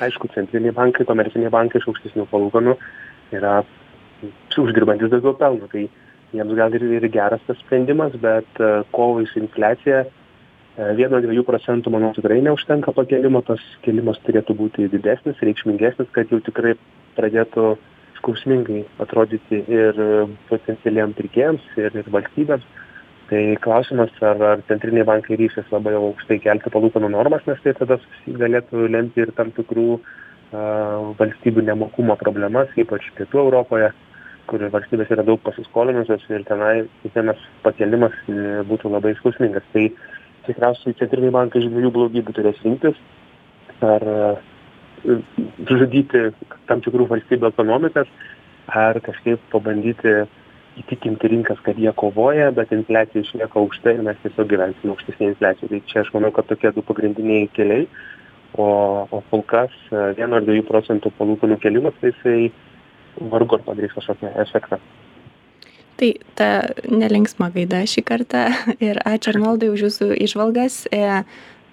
Aišku, 0.00 0.30
centriniai 0.34 0.72
bankai, 0.76 1.04
komerciniai 1.08 1.52
bankai 1.52 1.80
iš 1.82 1.88
aukštesnių 1.90 2.26
palūkanų 2.30 2.76
yra 3.36 3.60
uždirbantis 4.62 5.12
daugiau 5.12 5.36
pelno, 5.36 5.68
tai 5.72 5.88
jiems 6.32 6.56
gal 6.56 6.74
ir, 6.76 6.84
ir 6.98 7.08
geras 7.12 7.42
tas 7.46 7.58
sprendimas, 7.60 8.14
bet 8.22 8.60
uh, 8.62 8.82
kovai 8.94 9.26
su 9.28 9.42
infliacija 9.42 10.04
uh, 10.06 10.12
1-2 10.78 11.44
procentų, 11.44 11.92
manau, 11.92 12.12
tikrai 12.16 12.40
neužtenka 12.44 12.94
pakelimo, 12.96 13.42
tas 13.44 13.60
kelimas 13.84 14.20
turėtų 14.24 14.56
būti 14.56 14.88
didesnis, 14.92 15.40
reikšmingesnis, 15.44 16.08
kad 16.16 16.32
jau 16.32 16.40
tikrai 16.40 16.76
pradėtų 17.18 17.74
skausmingai 18.20 18.84
atrodyti 19.02 19.64
ir 19.66 19.98
potencialiems 20.48 21.18
pirkėjams, 21.18 21.66
ir, 21.76 21.98
ir 22.00 22.08
valstybėms 22.14 22.64
tai 23.32 23.56
klausimas 23.64 24.12
ar 24.20 24.42
ar 24.52 24.62
centriniai 24.68 25.08
bankai 25.08 25.40
ryšis 25.40 25.72
labai 25.72 25.96
jau 25.96 26.04
aukštai 26.10 26.42
kelti 26.44 26.72
palūkanų 26.74 27.08
normas 27.16 27.46
nes 27.48 27.60
tai 27.64 27.72
tada 27.78 27.96
galėtų 28.28 28.88
lemti 28.92 29.24
ir 29.24 29.32
tam 29.38 29.54
tikrų 29.56 29.88
a 30.52 30.62
valstybių 31.16 31.62
nemokumo 31.64 32.16
problemas 32.20 32.74
ypač 32.76 33.06
pietų 33.16 33.40
europoje 33.46 33.88
kur 34.50 34.64
valstybės 34.74 35.10
yra 35.14 35.24
daug 35.24 35.40
pasiskolinusios 35.46 36.24
ir 36.28 36.44
tenai 36.48 36.74
kiekvienas 37.02 37.40
pakėlimas 37.64 38.14
e, 38.28 38.34
būtų 38.68 38.90
labai 38.92 39.14
skausmingas. 39.20 39.64
Tai 39.72 39.86
tikriausiai 40.48 40.96
centriniai 40.98 41.32
bankai 41.32 41.62
iš 41.62 41.70
dviejų 41.70 41.92
blogybių 41.94 42.34
turės 42.36 42.60
rinktis 42.66 42.98
ar 43.86 44.06
e, 44.12 45.18
žudyti 45.70 46.26
tam 46.68 46.82
tikrų 46.84 47.08
valstybių 47.14 47.48
ekonomikas 47.52 48.10
ar 48.82 49.00
kažkaip 49.06 49.40
pabandyti 49.54 50.22
įtikinti 50.80 51.28
rinkas 51.28 51.60
kad 51.66 51.78
jie 51.78 51.92
kovoja 51.96 52.50
bet 52.56 52.72
infliacija 52.72 53.24
išlieka 53.24 53.60
aukšta 53.60 53.92
ir 53.92 54.02
mes 54.06 54.18
tiesiog 54.24 54.48
gyvensim 54.48 54.94
aukštesnėj 54.94 55.34
infliacijoj 55.34 55.70
tai 55.74 55.82
čia 55.92 56.00
aš 56.04 56.12
manau 56.16 56.32
kad 56.32 56.48
tokie 56.48 56.72
du 56.72 56.84
pagrindiniai 56.88 57.50
keliai 57.56 57.86
o 58.56 58.68
o 59.10 59.22
kol 59.30 59.44
kas 59.52 59.74
e, 59.90 60.02
vieno 60.18 60.38
ar 60.38 60.48
dviejų 60.48 60.66
procentų 60.68 61.12
palūkanų 61.18 61.60
kėlimas 61.62 61.96
tai 62.00 62.12
jisai 62.12 62.52
vargu 63.32 63.58
ar 63.58 63.64
padarys 63.68 63.96
kažkokį 63.98 64.34
efektą 64.46 64.80
Tai 66.02 66.08
ta 66.34 66.46
nelinksma 66.88 67.52
gaida 67.54 67.84
šį 67.86 68.02
kartą 68.08 68.46
ir 68.88 68.98
ačiū 69.06 69.34
Arnoldai 69.34 69.68
už 69.70 69.84
jūsų 69.86 70.08
išvalgas. 70.24 70.86
E, 70.90 71.22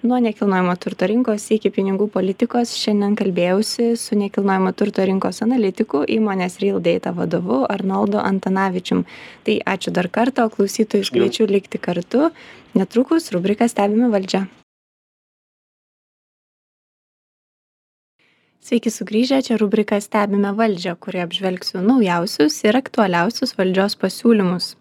nuo 0.02 0.18
nekilnojamo 0.20 0.74
turto 0.80 1.06
rinkos 1.10 1.44
iki 1.54 1.70
pinigų 1.74 2.06
politikos 2.14 2.72
šiandien 2.80 3.16
kalbėjausi 3.20 3.90
su 4.00 4.16
nekilnojamo 4.16 4.72
turto 4.72 5.04
rinkos 5.04 5.42
analitiku 5.44 6.00
įmonės 6.08 6.56
real 6.62 6.80
data 6.80 7.12
vadovu 7.16 7.64
arnoldu 7.68 8.20
antanavičium. 8.22 9.04
Tai 9.44 9.58
ačiū 9.74 9.92
dar 9.92 10.08
kartą 10.08 10.48
o 10.48 10.54
klausytojus 10.54 11.12
kviečiu 11.12 11.48
likti 11.50 11.78
kartu. 11.78 12.30
Netrukus 12.74 13.28
rubrika 13.34 13.68
stebime 13.68 14.08
valdžią 14.14 14.46
Sveiki 18.60 18.90
sugrįžę, 18.92 19.40
čia 19.42 19.56
rubrika 19.58 19.96
Stebime 20.04 20.52
valdžią, 20.54 20.92
kurioje 21.00 21.24
apžvelgsiu 21.26 21.80
naujausius 21.82 22.60
ir 22.68 22.76
aktualiausius 22.76 23.56
valdžios 23.58 23.96
pasiūlymus 23.98 24.74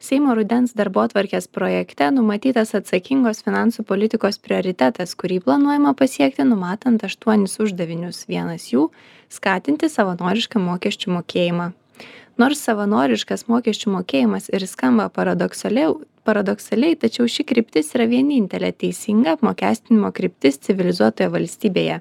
seimo 0.00 0.34
rudens 0.34 0.72
darbotvarkės 0.76 1.46
projekte 1.52 2.08
numatytas 2.14 2.72
atsakingos 2.78 3.42
finansų 3.44 3.84
politikos 3.88 4.40
prioritetas 4.40 5.12
kurį 5.20 5.40
planuojama 5.44 5.92
pasiekti 5.98 6.46
numatant 6.48 7.04
aštuonis 7.04 7.58
uždavinius. 7.60 8.24
Vienas 8.30 8.70
jų 8.72 8.88
skatinti 9.28 9.90
savanorišką 9.92 10.62
mokesčių 10.64 11.12
mokėjimą. 11.18 11.70
Nors 12.40 12.62
savanoriškas 12.64 13.44
mokesčių 13.52 13.92
mokėjimas 13.98 14.48
ir 14.48 14.64
skamba 14.64 15.10
paradoksaliau 15.12 15.98
paradoksaliai 16.24 16.96
tačiau 17.00 17.28
ši 17.28 17.44
kryptis 17.48 17.92
yra 17.96 18.06
vienintelė 18.08 18.72
teisinga 18.82 19.36
apmokestinimo 19.36 20.12
kryptis 20.16 20.60
civilizuotoje 20.64 21.28
valstybėje. 21.34 22.00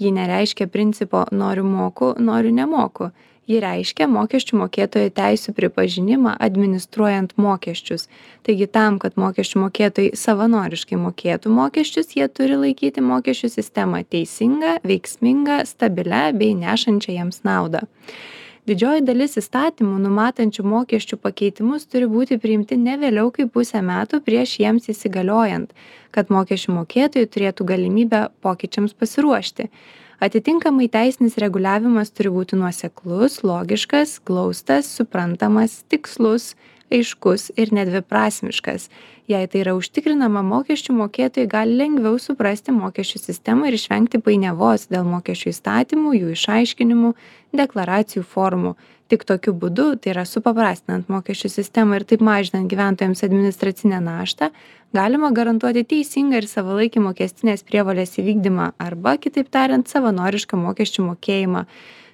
Ji 0.00 0.12
nereiškia 0.16 0.68
principo 0.72 1.24
noriu 1.32 1.64
moku 1.64 2.14
noriu 2.18 2.52
nemoku 2.56 3.10
ji 3.50 3.58
reiškia 3.62 4.06
mokesčių 4.10 4.58
mokėtojo 4.62 5.10
teisių 5.16 5.54
pripažinimą 5.56 6.36
administruojant 6.46 7.36
mokesčius. 7.40 8.06
Taigi 8.46 8.68
tam 8.70 8.98
kad 9.02 9.18
mokesčių 9.20 9.64
mokėtojai 9.64 10.16
savanoriškai 10.22 10.98
mokėtų 11.00 11.52
mokesčius 11.54 12.14
jie 12.16 12.28
turi 12.28 12.58
laikyti 12.64 13.04
mokesčių 13.04 13.52
sistemą 13.58 14.04
teisinga 14.06 14.78
veiksminga 14.86 15.64
stabilia 15.68 16.28
bei 16.32 16.54
nešančia 16.58 17.16
jiems 17.18 17.42
naudą. 17.48 17.86
Didžioji 18.68 19.02
dalis 19.02 19.38
įstatymų 19.40 19.96
numatančių 20.04 20.62
mokesčių 20.68 21.16
pakeitimus 21.18 21.88
turi 21.90 22.06
būti 22.06 22.36
priimti 22.38 22.76
ne 22.78 22.98
vėliau 23.00 23.32
kaip 23.34 23.50
pusę 23.56 23.80
metų 23.82 24.20
prieš 24.26 24.58
jiems 24.60 24.90
įsigaliojant 24.92 25.72
kad 26.14 26.30
mokesčių 26.32 26.74
mokėtojai 26.76 27.30
turėtų 27.34 27.66
galimybę 27.66 28.26
pokyčiams 28.44 28.94
pasiruošti 28.98 29.68
atitinkamai 30.20 30.88
teisinis 30.92 31.38
reguliavimas 31.40 32.12
turi 32.12 32.30
būti 32.34 32.58
nuoseklus 32.60 33.40
logiškas 33.46 34.18
glaustas 34.28 34.90
suprantamas 34.98 35.80
tikslus 35.88 36.52
aiškus 36.92 37.50
ir 37.56 37.72
nedviprasmiškas. 37.72 38.88
Jei 39.30 39.46
tai 39.48 39.62
yra 39.62 39.76
užtikrinama 39.78 40.42
mokesčių 40.44 40.96
mokėtojai 40.98 41.48
gali 41.50 41.76
lengviau 41.78 42.18
suprasti 42.18 42.74
mokesčių 42.74 43.20
sistemą 43.22 43.70
ir 43.70 43.78
išvengti 43.78 44.20
painiavos 44.26 44.88
dėl 44.90 45.06
mokesčių 45.08 45.52
įstatymų 45.54 46.16
jų 46.18 46.32
išaiškinimų 46.34 47.14
deklaracijų 47.62 48.26
formų 48.26 48.74
tik 49.10 49.24
tokiu 49.26 49.54
būdu 49.58 49.94
tai 50.00 50.12
yra 50.14 50.24
supaprastinant 50.28 51.08
mokesčių 51.10 51.50
sistemą 51.50 51.98
ir 51.98 52.06
taip 52.12 52.22
mažinant 52.24 52.70
gyventojams 52.70 53.24
administracinę 53.26 53.98
naštą 54.04 54.50
galima 54.96 55.32
garantuoti 55.34 55.84
teisingą 55.92 56.40
ir 56.40 56.48
savalaikį 56.50 57.02
mokestinės 57.08 57.66
prievolės 57.66 58.16
įvykdymą 58.22 58.72
arba 58.86 59.16
kitaip 59.22 59.50
tariant 59.54 59.90
savanorišką 59.90 60.58
mokesčių 60.60 61.08
mokėjimą 61.10 61.64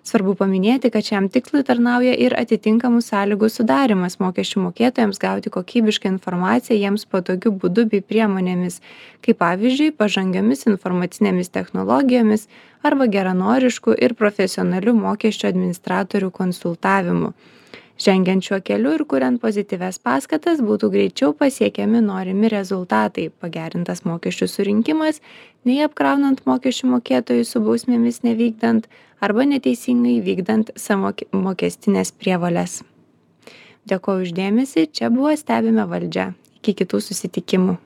svarbu 0.07 0.35
paminėti 0.39 0.91
kad 0.95 1.07
šiam 1.07 1.27
tikslui 1.33 1.65
tarnauja 1.67 2.13
ir 2.27 2.37
atitinkamų 2.39 3.03
sąlygų 3.05 3.51
sudarymas 3.53 4.19
mokesčių 4.23 4.63
mokėtojams 4.69 5.21
gauti 5.23 5.53
kokybišką 5.57 6.13
informaciją 6.15 6.79
jiems 6.79 7.07
patogiu 7.11 7.53
būdu 7.65 7.89
bei 7.93 8.05
priemonėmis 8.13 8.79
kaip 9.27 9.41
pavyzdžiui 9.43 9.91
pažangiomis 9.99 10.67
informacinėmis 10.71 11.53
technologijomis 11.59 12.47
arba 12.87 13.11
geranorišku 13.11 13.97
ir 13.99 14.15
profesionaliu 14.15 14.95
mokesčių 14.95 15.51
administratorių 15.51 16.31
konsultavimu. 16.41 17.35
Žengiant 17.97 18.45
šiuo 18.45 18.59
keliu 18.61 18.91
ir 18.93 19.07
kuriant 19.09 19.41
pozityvias 19.41 19.97
paskatas 20.05 20.59
būtų 20.61 20.91
greičiau 20.93 21.33
pasiekiami 21.33 22.03
norimi 22.05 22.51
rezultatai. 22.53 23.31
Pagerintas 23.41 24.05
mokesčių 24.05 24.49
surinkimas 24.53 25.23
nei 25.67 25.83
apkraunant 25.85 26.45
mokesčių 26.47 26.89
mokėtojus 26.95 27.51
su 27.55 27.63
bausmėmis 27.67 28.23
nevykdant 28.27 28.87
arba 29.27 29.47
neteisingai 29.51 30.21
vykdant 30.27 30.71
savo 30.79 31.11
mokestines 31.35 32.15
prievoles 32.15 32.79
dėkoju 33.91 34.29
už 34.29 34.35
dėmesį 34.39 34.87
čia 34.99 35.11
buvo 35.15 35.35
stebime 35.39 35.89
valdžią 35.91 36.31
iki 36.61 36.77
kitų 36.83 37.03
susitikimų 37.09 37.77